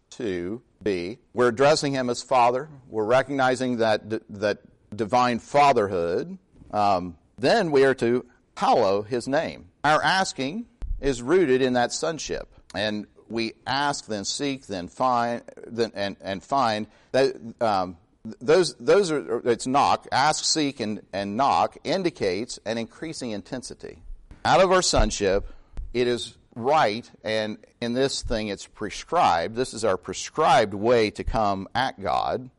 2b, 0.82 1.18
we're 1.32 1.48
addressing 1.48 1.92
him 1.92 2.10
as 2.10 2.22
Father. 2.22 2.68
We're 2.88 3.04
recognizing 3.04 3.78
that, 3.78 4.02
that 4.30 4.58
divine 4.94 5.38
fatherhood. 5.38 6.38
Um, 6.70 7.16
then 7.38 7.70
we 7.70 7.84
are 7.84 7.94
to 7.94 8.26
hallow 8.56 9.02
his 9.02 9.28
name. 9.28 9.68
Our 9.84 10.02
asking 10.02 10.66
is 11.00 11.22
rooted 11.22 11.62
in 11.62 11.74
that 11.74 11.92
sonship. 11.92 12.48
And 12.74 13.06
we 13.28 13.54
ask, 13.66 14.06
then 14.06 14.24
seek, 14.24 14.66
then 14.66 14.88
find, 14.88 15.42
then, 15.66 15.92
and, 15.94 16.16
and 16.20 16.42
find. 16.42 16.86
That 17.12 17.34
um, 17.60 17.96
those, 18.40 18.74
those 18.76 19.10
are, 19.10 19.40
it's 19.48 19.66
knock, 19.66 20.06
ask, 20.12 20.44
seek, 20.44 20.80
and, 20.80 21.02
and 21.12 21.36
knock 21.36 21.76
indicates 21.84 22.58
an 22.64 22.78
increasing 22.78 23.30
intensity. 23.30 24.02
Out 24.44 24.60
of 24.60 24.70
our 24.70 24.82
sonship, 24.82 25.46
it 25.94 26.06
is 26.06 26.36
right, 26.54 27.10
and 27.24 27.58
in 27.80 27.92
this 27.92 28.22
thing 28.22 28.48
it's 28.48 28.66
prescribed. 28.66 29.56
This 29.56 29.74
is 29.74 29.84
our 29.84 29.96
prescribed 29.96 30.74
way 30.74 31.10
to 31.10 31.24
come 31.24 31.68
at 31.74 32.00
God, 32.00 32.50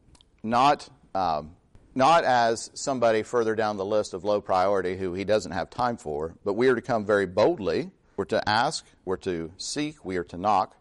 not, 0.42 0.90
um, 1.14 1.56
not 1.96 2.24
as 2.24 2.72
somebody 2.74 3.24
further 3.24 3.56
down 3.56 3.78
the 3.78 3.86
list 3.86 4.14
of 4.14 4.24
low 4.24 4.42
priority 4.42 4.98
who 4.98 5.14
he 5.14 5.24
doesn't 5.24 5.52
have 5.52 5.70
time 5.70 5.98
for, 5.98 6.36
but 6.44 6.54
we 6.54 6.68
are 6.68 6.76
to 6.76 6.82
come 6.82 7.06
very 7.06 7.26
boldly. 7.26 7.92
We're 8.16 8.26
to 8.26 8.48
ask, 8.48 8.86
we're 9.06 9.18
to 9.18 9.52
seek, 9.58 10.04
we 10.06 10.18
are 10.18 10.24
to 10.26 10.38
knock. 10.38 10.76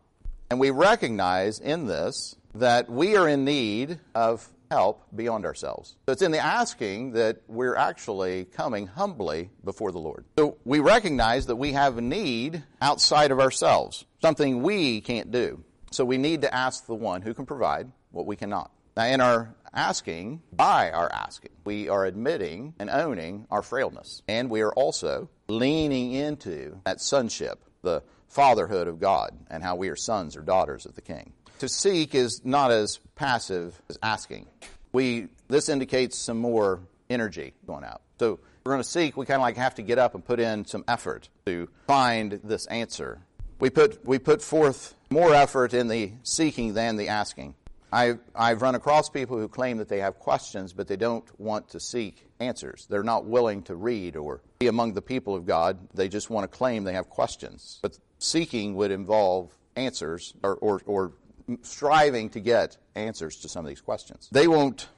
And 0.50 0.61
we 0.61 0.71
recognize 0.71 1.59
in 1.59 1.87
this 1.87 2.37
that 2.54 2.90
we 2.90 3.16
are 3.16 3.28
in 3.28 3.45
need 3.45 3.99
of 4.14 4.49
help 4.73 5.05
beyond 5.14 5.45
ourselves. 5.45 5.97
So 6.07 6.12
it's 6.12 6.23
in 6.23 6.33
the 6.33 6.38
asking 6.38 7.12
that 7.12 7.43
we're 7.47 7.76
actually 7.76 8.47
coming 8.47 8.87
humbly 8.87 9.50
before 9.64 9.93
the 9.93 9.99
Lord. 9.99 10.25
So 10.38 10.57
we 10.64 10.81
recognize 10.81 11.47
that 11.47 11.57
we 11.57 11.73
have 11.73 11.99
a 11.99 12.00
need 12.00 12.62
outside 12.81 13.31
of 13.31 13.38
ourselves, 13.38 14.07
something 14.23 14.62
we 14.62 15.02
can't 15.02 15.31
do. 15.31 15.62
So 15.91 16.07
we 16.07 16.17
need 16.17 16.41
to 16.43 16.55
ask 16.55 16.87
the 16.87 16.95
one 16.95 17.21
who 17.21 17.35
can 17.35 17.45
provide 17.45 17.93
what 18.11 18.25
we 18.26 18.35
cannot. 18.37 18.71
Now, 18.97 19.05
in 19.05 19.21
our 19.21 19.55
asking, 19.75 20.43
by 20.52 20.91
our 20.91 21.11
asking, 21.12 21.50
we 21.64 21.88
are 21.88 22.07
admitting 22.07 22.75
and 22.79 22.88
owning 22.88 23.47
our 23.50 23.62
frailness. 23.62 24.23
And 24.26 24.50
we 24.50 24.62
are 24.62 24.73
also 24.73 25.29
leaning 25.49 26.12
into 26.12 26.81
that 26.85 27.00
sonship, 27.00 27.62
the 27.83 28.02
fatherhood 28.29 28.88
of 28.88 29.00
God, 29.00 29.37
and 29.50 29.62
how 29.62 29.76
we 29.76 29.91
are 29.91 29.97
sons 29.97 30.37
or 30.37 30.41
daughters 30.41 30.87
of 30.87 30.95
the 30.95 31.02
King. 31.02 31.35
To 31.62 31.69
seek 31.69 32.16
is 32.16 32.45
not 32.45 32.73
as 32.73 32.99
passive 33.14 33.81
as 33.88 33.97
asking. 34.02 34.49
We, 34.92 35.28
this 35.47 35.69
indicates 35.69 36.19
some 36.19 36.38
more 36.38 36.81
energy 37.09 37.54
going 37.69 37.85
out. 37.85 38.02
So 38.19 38.40
we're 38.64 38.73
going 38.73 38.83
to 38.83 38.88
seek, 38.88 39.16
we 39.16 39.26
kind 39.26 39.37
of 39.37 39.42
like 39.42 39.57
have 39.59 39.76
to 39.76 39.83
get 39.83 39.97
up 39.97 40.16
and 40.16 40.25
put 40.25 40.40
in 40.40 40.64
some 40.64 40.85
effort 40.88 41.28
to 41.47 41.69
find 41.87 42.40
this 42.42 42.66
answer. 42.66 43.21
We 43.61 43.71
put, 43.71 44.04
we 44.04 44.19
put 44.19 44.42
forth 44.42 44.97
more 45.09 45.33
effort 45.33 45.73
in 45.73 45.87
the 45.87 46.11
seeking 46.25 46.75
than 46.75 46.97
the 46.97 47.07
asking. 47.07 47.54
I've, 47.92 48.19
I've 48.35 48.61
run 48.61 48.75
across 48.75 49.09
people 49.09 49.38
who 49.38 49.47
claim 49.47 49.76
that 49.76 49.88
they 49.88 50.00
have 50.00 50.19
questions, 50.19 50.73
but 50.73 50.88
they 50.88 50.97
don't 50.97 51.25
want 51.38 51.69
to 51.69 51.78
seek 51.78 52.26
answers. 52.40 52.88
They're 52.90 53.04
not 53.04 53.25
willing 53.25 53.62
to 53.64 53.76
read 53.76 54.16
or 54.16 54.40
be 54.59 54.66
among 54.66 54.95
the 54.95 55.02
people 55.02 55.37
of 55.37 55.47
God. 55.47 55.78
They 55.95 56.09
just 56.09 56.28
want 56.28 56.42
to 56.42 56.59
claim 56.59 56.83
they 56.83 56.95
have 56.95 57.09
questions. 57.09 57.78
But 57.83 57.97
seeking 58.19 58.75
would 58.75 58.90
involve 58.90 59.57
answers 59.76 60.35
or, 60.42 60.54
or, 60.57 60.83
or 60.87 61.12
striving 61.63 62.31
to 62.31 62.41
get 62.41 62.77
answers 62.95 63.37
to 63.39 63.49
some 63.49 63.65
of 63.65 63.69
these 63.69 63.81
questions. 63.81 64.29
They 64.33 64.49
won't 64.49 64.89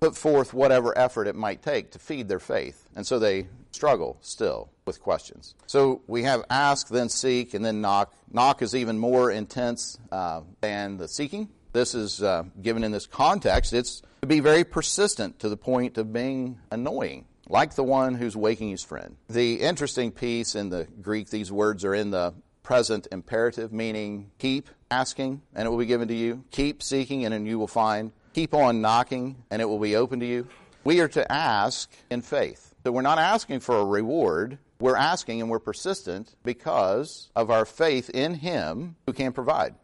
put 0.00 0.16
forth 0.16 0.54
whatever 0.54 0.96
effort 0.96 1.26
it 1.26 1.36
might 1.36 1.62
take 1.62 1.90
to 1.92 1.98
feed 1.98 2.28
their 2.28 2.40
faith. 2.40 2.88
And 2.96 3.06
so 3.06 3.18
they 3.18 3.48
struggle 3.72 4.18
still 4.22 4.70
with 4.86 5.00
questions. 5.00 5.54
So 5.66 6.02
we 6.06 6.22
have 6.24 6.44
ask, 6.50 6.88
then 6.88 7.08
seek, 7.08 7.54
and 7.54 7.64
then 7.64 7.80
knock. 7.80 8.12
Knock 8.32 8.62
is 8.62 8.74
even 8.74 8.98
more 8.98 9.30
intense 9.30 9.98
uh, 10.10 10.40
than 10.60 10.96
the 10.96 11.06
seeking. 11.06 11.48
This 11.72 11.94
is 11.94 12.22
uh, 12.22 12.44
given 12.60 12.82
in 12.82 12.92
this 12.92 13.06
context. 13.06 13.72
It's 13.72 14.02
to 14.22 14.26
be 14.26 14.40
very 14.40 14.64
persistent 14.64 15.38
to 15.40 15.48
the 15.48 15.56
point 15.56 15.98
of 15.98 16.12
being 16.12 16.58
annoying, 16.70 17.26
like 17.48 17.74
the 17.74 17.84
one 17.84 18.14
who's 18.14 18.36
waking 18.36 18.70
his 18.70 18.82
friend. 18.82 19.16
The 19.28 19.60
interesting 19.60 20.10
piece 20.10 20.54
in 20.54 20.70
the 20.70 20.88
Greek, 21.00 21.30
these 21.30 21.52
words 21.52 21.84
are 21.84 21.94
in 21.94 22.10
the 22.10 22.34
present 22.62 23.06
imperative, 23.12 23.72
meaning 23.72 24.30
keep 24.38 24.68
asking, 24.90 25.42
and 25.54 25.66
it 25.66 25.70
will 25.70 25.78
be 25.78 25.86
given 25.86 26.08
to 26.08 26.14
you. 26.14 26.44
Keep 26.50 26.82
seeking, 26.82 27.24
and 27.24 27.46
you 27.46 27.58
will 27.58 27.68
find. 27.68 28.12
Keep 28.34 28.54
on 28.54 28.80
knocking, 28.80 29.42
and 29.50 29.62
it 29.62 29.64
will 29.66 29.78
be 29.78 29.96
open 29.96 30.20
to 30.20 30.26
you. 30.26 30.46
We 30.84 31.00
are 31.00 31.08
to 31.08 31.30
ask 31.30 31.90
in 32.10 32.22
faith. 32.22 32.74
So 32.84 32.92
we're 32.92 33.02
not 33.02 33.18
asking 33.18 33.60
for 33.60 33.76
a 33.76 33.84
reward. 33.84 34.58
We're 34.80 34.96
asking 34.96 35.40
and 35.40 35.50
we're 35.50 35.58
persistent 35.58 36.34
because 36.42 37.30
of 37.36 37.50
our 37.50 37.66
faith 37.66 38.08
in 38.08 38.34
Him 38.34 38.96
who 39.06 39.12
can 39.12 39.32
provide. 39.32 39.74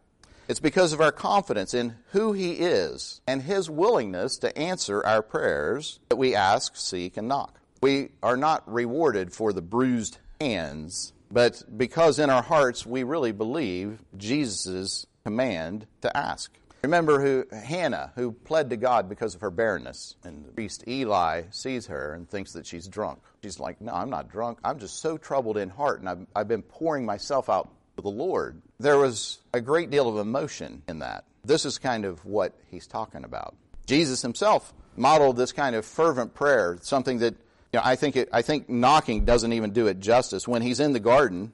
It's 0.49 0.61
because 0.61 0.93
of 0.93 1.01
our 1.01 1.13
confidence 1.13 1.75
in 1.75 1.97
who 2.13 2.33
He 2.33 2.53
is 2.53 3.21
and 3.27 3.43
His 3.43 3.69
willingness 3.69 4.39
to 4.39 4.57
answer 4.57 5.05
our 5.05 5.21
prayers 5.23 5.99
that 6.09 6.17
we 6.17 6.35
ask, 6.35 6.77
seek, 6.77 7.17
and 7.17 7.29
knock. 7.29 7.61
We 7.83 8.11
are 8.23 8.37
not 8.37 8.73
rewarded 8.73 9.33
for 9.33 9.53
the 9.53 9.61
bruised 9.61 10.19
hands, 10.41 11.13
but 11.30 11.62
because 11.76 12.18
in 12.18 12.30
our 12.30 12.42
hearts 12.42 12.87
we 12.87 13.02
really 13.02 13.33
believe 13.33 14.00
Jesus' 14.16 15.06
command 15.25 15.87
to 16.02 16.16
ask. 16.16 16.52
Remember 16.83 17.21
who 17.21 17.47
Hannah, 17.52 18.12
who 18.14 18.30
pled 18.30 18.71
to 18.71 18.76
God 18.76 19.09
because 19.09 19.35
of 19.35 19.40
her 19.40 19.50
barrenness, 19.50 20.14
and 20.23 20.45
the 20.45 20.52
priest 20.52 20.85
Eli 20.87 21.42
sees 21.50 21.87
her 21.88 22.14
and 22.14 22.30
thinks 22.30 22.52
that 22.52 22.64
she's 22.64 22.87
drunk. 22.87 23.18
She's 23.42 23.59
like, 23.59 23.80
"No, 23.80 23.92
I'm 23.92 24.11
not 24.11 24.28
drunk. 24.30 24.61
I'm 24.62 24.78
just 24.78 25.00
so 25.00 25.18
troubled 25.18 25.56
in 25.56 25.68
heart, 25.68 25.99
and 25.99 26.09
I've, 26.09 26.26
I've 26.37 26.49
been 26.49 26.62
pouring 26.62 27.04
myself 27.04 27.50
out 27.50 27.71
to 27.97 28.02
the 28.02 28.09
Lord." 28.09 28.62
There 28.78 28.99
was 28.99 29.40
a 29.52 29.61
great 29.61 29.90
deal 29.90 30.09
of 30.09 30.18
emotion 30.18 30.83
in 30.87 31.00
that. 31.00 31.25
This 31.45 31.64
is 31.64 31.78
kind 31.78 32.04
of 32.04 32.25
what 32.25 32.54
he's 32.71 32.87
talking 32.87 33.25
about. 33.25 33.56
Jesus 33.87 34.23
himself 34.23 34.73
modeled 34.97 35.37
this 35.37 35.52
kind 35.52 35.75
of 35.75 35.85
fervent 35.85 36.35
prayer, 36.35 36.78
something 36.83 37.18
that 37.18 37.35
you 37.73 37.78
know, 37.78 37.82
I 37.85 37.96
think 37.96 38.16
it, 38.16 38.28
I 38.32 38.42
think 38.42 38.68
knocking 38.68 39.25
doesn't 39.25 39.52
even 39.52 39.73
do 39.73 39.87
it 39.87 40.00
justice. 40.00 40.46
When 40.46 40.62
he's 40.62 40.80
in 40.80 40.92
the 40.92 41.00
garden 41.00 41.52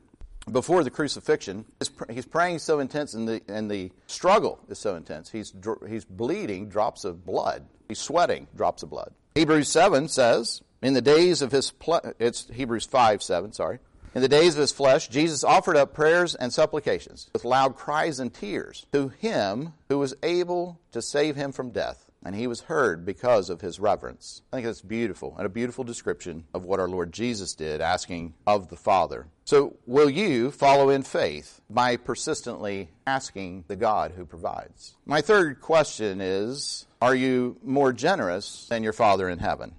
before 0.51 0.85
the 0.85 0.91
crucifixion, 0.91 1.65
he's 2.11 2.27
praying 2.27 2.59
so 2.59 2.81
intense, 2.81 3.15
and 3.15 3.29
the, 3.29 3.43
and 3.49 3.71
the 3.71 3.93
struggle 4.07 4.59
is 4.69 4.79
so 4.79 4.97
intense. 4.97 5.31
He's, 5.31 5.53
he's 5.89 6.05
bleeding 6.05 6.69
drops 6.69 7.05
of 7.05 7.25
blood. 7.25 7.65
He's 7.89 7.99
sweating 7.99 8.49
drops 8.57 8.83
of 8.83 8.91
blood. 8.91 9.13
Hebrews 9.35 9.69
7 9.69 10.09
says, 10.09 10.63
in 10.83 10.95
the 10.95 11.01
days 11.01 11.43
of 11.43 11.53
his, 11.53 11.73
it's 12.19 12.49
Hebrews 12.51 12.87
5 12.87 13.23
7, 13.23 13.53
sorry. 13.53 13.79
In 14.15 14.21
the 14.21 14.29
days 14.29 14.55
of 14.55 14.61
his 14.61 14.73
flesh, 14.73 15.09
Jesus 15.09 15.43
offered 15.43 15.77
up 15.77 15.95
prayers 15.95 16.35
and 16.35 16.53
supplications 16.53 17.31
with 17.33 17.47
loud 17.47 17.77
cries 17.77 18.21
and 18.21 18.33
tears 18.33 18.85
to 18.93 19.09
him 19.09 19.73
who 19.89 19.99
was 19.99 20.15
able 20.23 20.79
to 20.93 21.01
save 21.01 21.35
him 21.35 21.51
from 21.53 21.71
death 21.71 22.11
and 22.25 22.35
he 22.35 22.47
was 22.47 22.63
heard 22.63 23.05
because 23.05 23.51
of 23.51 23.61
his 23.61 23.81
reverence. 23.81 24.43
I 24.53 24.57
think 24.57 24.67
that's 24.67 24.83
beautiful 24.83 25.35
and 25.37 25.47
a 25.47 25.51
beautiful 25.51 25.85
description 25.85 26.45
of 26.55 26.65
what 26.65 26.81
our 26.81 26.89
Lord 26.89 27.13
Jesus 27.13 27.55
did, 27.55 27.81
asking 27.81 28.35
of 28.47 28.69
the 28.69 28.77
Father. 28.77 29.27
So, 29.45 29.77
will 29.87 30.09
you 30.09 30.51
follow 30.51 30.89
in 30.91 31.03
faith 31.03 31.61
by 31.69 31.97
persistently 31.97 32.89
asking 33.07 33.65
the 33.69 33.77
God 33.77 34.13
who 34.17 34.25
provides? 34.25 34.95
My 35.05 35.21
third 35.21 35.61
question 35.61 36.21
is 36.21 36.87
Are 37.01 37.15
you 37.15 37.57
more 37.63 37.93
generous 37.93 38.67
than 38.69 38.83
your 38.83 38.93
Father 38.93 39.29
in 39.29 39.39
heaven? 39.39 39.75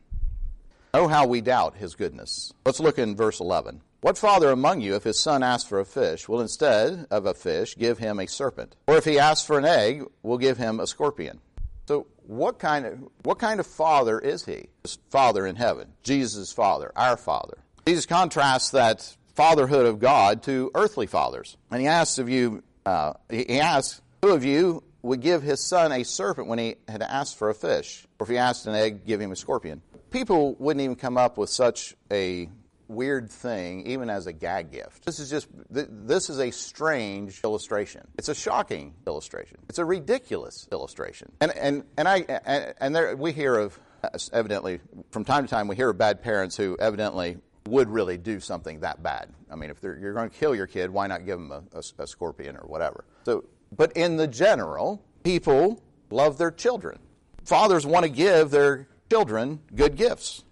Oh, 0.94 1.08
how 1.08 1.26
we 1.26 1.42
doubt 1.42 1.78
his 1.78 1.96
goodness. 1.96 2.54
Let's 2.66 2.80
look 2.80 3.00
in 3.00 3.16
verse 3.16 3.40
11. 3.40 3.82
What 4.02 4.18
father 4.18 4.52
among 4.52 4.82
you, 4.82 4.96
if 4.96 5.06
his 5.06 5.18
son 5.18 5.42
asks 5.42 5.68
for 5.68 5.80
a 5.80 5.86
fish, 5.86 6.28
will 6.28 6.42
instead 6.42 7.08
of 7.10 7.26
a 7.26 7.34
fish 7.34 7.76
give 7.78 7.98
him 7.98 8.20
a 8.20 8.28
serpent? 8.28 8.76
Or 8.86 8.98
if 8.98 9.06
he 9.06 9.18
asks 9.18 9.48
for 9.48 9.58
an 9.58 9.66
egg, 9.66 10.04
will 10.22 10.38
give 10.38 10.58
him 10.58 10.80
a 10.80 10.86
scorpion? 10.86 11.40
So, 11.88 12.08
what 12.26 12.60
kind 12.60 12.86
of 12.86 13.00
what 13.24 13.40
kind 13.40 13.60
of 13.60 13.68
father 13.68 14.20
is 14.20 14.46
he? 14.46 14.68
His 14.84 14.98
father 15.10 15.46
in 15.46 15.56
heaven, 15.56 15.94
Jesus' 16.04 16.52
father, 16.52 16.92
our 16.96 17.18
father. 17.18 17.58
Jesus 17.86 18.06
contrasts 18.06 18.72
that 18.72 19.16
fatherhood 19.36 19.86
of 19.86 20.00
God 20.00 20.44
to 20.44 20.72
earthly 20.76 21.08
fathers, 21.08 21.58
and 21.72 21.82
he 21.82 21.88
asks 21.88 22.18
of 22.20 22.30
you. 22.30 22.64
Uh, 22.86 23.14
he 23.30 23.60
asks, 23.60 24.02
"Who 24.22 24.30
of 24.30 24.46
you 24.46 24.84
would 25.02 25.22
give 25.22 25.44
his 25.44 25.62
son 25.62 25.92
a 25.92 26.04
serpent 26.04 26.48
when 26.48 26.60
he 26.60 26.76
had 26.88 27.02
asked 27.02 27.36
for 27.36 27.50
a 27.50 27.54
fish, 27.56 28.08
or 28.20 28.24
if 28.24 28.30
he 28.30 28.38
asked 28.38 28.66
an 28.66 28.76
egg, 28.76 29.06
give 29.06 29.20
him 29.20 29.32
a 29.32 29.36
scorpion?" 29.36 29.82
People 30.12 30.56
wouldn't 30.60 30.82
even 30.82 30.96
come 30.96 31.18
up 31.18 31.38
with 31.38 31.50
such 31.50 31.96
a 32.12 32.50
weird 32.94 33.30
thing, 33.30 33.88
even 33.88 34.10
as 34.10 34.28
a 34.28 34.34
gag 34.34 34.72
gift. 34.72 35.06
This 35.06 35.20
is 35.20 35.30
just, 35.30 35.48
this 35.70 36.30
is 36.30 36.40
a 36.40 36.52
strange 36.52 37.42
illustration. 37.44 38.08
It's 38.18 38.30
a 38.30 38.36
shocking 38.36 38.94
illustration. 39.08 39.58
It's 39.70 39.80
a 39.80 39.86
ridiculous 39.86 40.68
illustration. 40.72 41.32
And, 41.42 41.52
and, 41.52 41.84
and 41.98 42.08
I, 42.08 42.18
and, 42.46 42.74
and 42.80 42.96
there, 42.96 43.16
we 43.16 43.32
hear 43.32 43.56
of, 43.56 43.80
evidently, 44.32 44.80
from 45.12 45.26
time 45.26 45.46
to 45.46 45.50
time, 45.50 45.68
we 45.68 45.76
hear 45.76 45.90
of 45.90 45.98
bad 45.98 46.22
parents 46.22 46.56
who 46.58 46.78
evidently 46.80 47.38
would 47.68 47.90
really 47.90 48.18
do 48.18 48.40
something 48.40 48.82
that 48.82 49.02
bad. 49.02 49.30
I 49.50 49.56
mean, 49.56 49.70
if 49.70 49.82
you're 49.82 50.14
going 50.14 50.30
to 50.30 50.36
kill 50.36 50.54
your 50.54 50.68
kid, 50.68 50.90
why 50.90 51.08
not 51.08 51.26
give 51.26 51.40
them 51.40 51.52
a, 51.52 51.64
a, 51.74 52.04
a 52.04 52.08
scorpion 52.08 52.58
or 52.58 52.68
whatever? 52.68 53.06
So, 53.26 53.46
but 53.76 53.94
in 53.94 54.18
the 54.18 54.28
general, 54.28 55.02
people 55.24 55.82
love 56.10 56.38
their 56.38 56.52
children. 56.52 57.00
Fathers 57.46 57.86
want 57.86 58.04
to 58.04 58.10
give 58.10 58.52
their 58.52 58.88
children 59.10 59.60
good 59.74 59.96
gifts. 59.96 60.44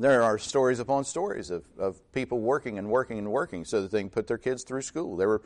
There 0.00 0.22
are 0.22 0.38
stories 0.38 0.78
upon 0.78 1.04
stories 1.04 1.50
of, 1.50 1.64
of 1.76 2.12
people 2.12 2.38
working 2.38 2.78
and 2.78 2.88
working 2.88 3.18
and 3.18 3.32
working 3.32 3.64
so 3.64 3.82
that 3.82 3.90
they 3.90 4.00
can 4.00 4.10
put 4.10 4.28
their 4.28 4.38
kids 4.38 4.62
through 4.62 4.82
school. 4.82 5.16
There, 5.16 5.26
were, 5.26 5.42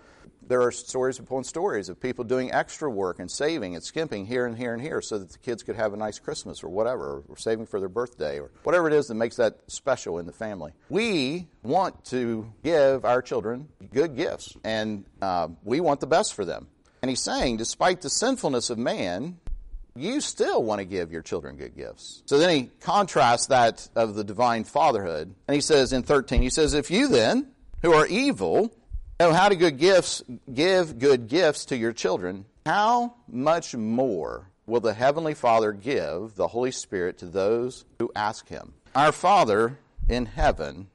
there 0.46 0.60
are 0.60 0.70
stories 0.70 1.18
upon 1.18 1.44
stories 1.44 1.88
of 1.88 1.98
people 1.98 2.22
doing 2.22 2.52
extra 2.52 2.90
work 2.90 3.18
and 3.18 3.30
saving 3.30 3.74
and 3.74 3.82
skimping 3.82 4.26
here 4.26 4.44
and 4.44 4.56
here 4.56 4.74
and 4.74 4.82
here 4.82 5.00
so 5.00 5.18
that 5.18 5.32
the 5.32 5.38
kids 5.38 5.62
could 5.62 5.76
have 5.76 5.94
a 5.94 5.96
nice 5.96 6.18
Christmas 6.18 6.62
or 6.62 6.68
whatever, 6.68 7.24
or 7.28 7.36
saving 7.38 7.64
for 7.64 7.80
their 7.80 7.88
birthday 7.88 8.38
or 8.38 8.50
whatever 8.62 8.88
it 8.88 8.92
is 8.92 9.06
that 9.06 9.14
makes 9.14 9.36
that 9.36 9.58
special 9.68 10.18
in 10.18 10.26
the 10.26 10.32
family. 10.32 10.72
We 10.90 11.48
want 11.62 12.04
to 12.06 12.52
give 12.62 13.06
our 13.06 13.22
children 13.22 13.68
good 13.90 14.16
gifts, 14.16 14.54
and 14.62 15.06
uh, 15.22 15.48
we 15.64 15.80
want 15.80 16.00
the 16.00 16.06
best 16.06 16.34
for 16.34 16.44
them. 16.44 16.68
And 17.00 17.08
he's 17.08 17.22
saying, 17.22 17.56
despite 17.56 18.02
the 18.02 18.10
sinfulness 18.10 18.70
of 18.70 18.78
man, 18.78 19.38
you 19.94 20.20
still 20.20 20.62
want 20.62 20.80
to 20.80 20.84
give 20.84 21.12
your 21.12 21.22
children 21.22 21.56
good 21.56 21.76
gifts. 21.76 22.22
So 22.26 22.38
then 22.38 22.50
he 22.50 22.70
contrasts 22.80 23.46
that 23.46 23.88
of 23.94 24.14
the 24.14 24.24
divine 24.24 24.64
fatherhood. 24.64 25.34
And 25.46 25.54
he 25.54 25.60
says 25.60 25.92
in 25.92 26.02
13, 26.02 26.42
he 26.42 26.50
says, 26.50 26.74
If 26.74 26.90
you 26.90 27.08
then, 27.08 27.48
who 27.82 27.92
are 27.92 28.06
evil, 28.06 28.74
know 29.20 29.32
how 29.32 29.48
to 29.48 29.56
good 29.56 29.78
gifts, 29.78 30.22
give 30.52 30.98
good 30.98 31.28
gifts 31.28 31.66
to 31.66 31.76
your 31.76 31.92
children, 31.92 32.44
how 32.64 33.14
much 33.28 33.74
more 33.74 34.48
will 34.66 34.80
the 34.80 34.94
Heavenly 34.94 35.34
Father 35.34 35.72
give 35.72 36.34
the 36.36 36.48
Holy 36.48 36.70
Spirit 36.70 37.18
to 37.18 37.26
those 37.26 37.84
who 37.98 38.10
ask 38.14 38.48
Him? 38.48 38.74
Our 38.94 39.12
Father 39.12 39.78
in 40.08 40.26
heaven 40.26 40.88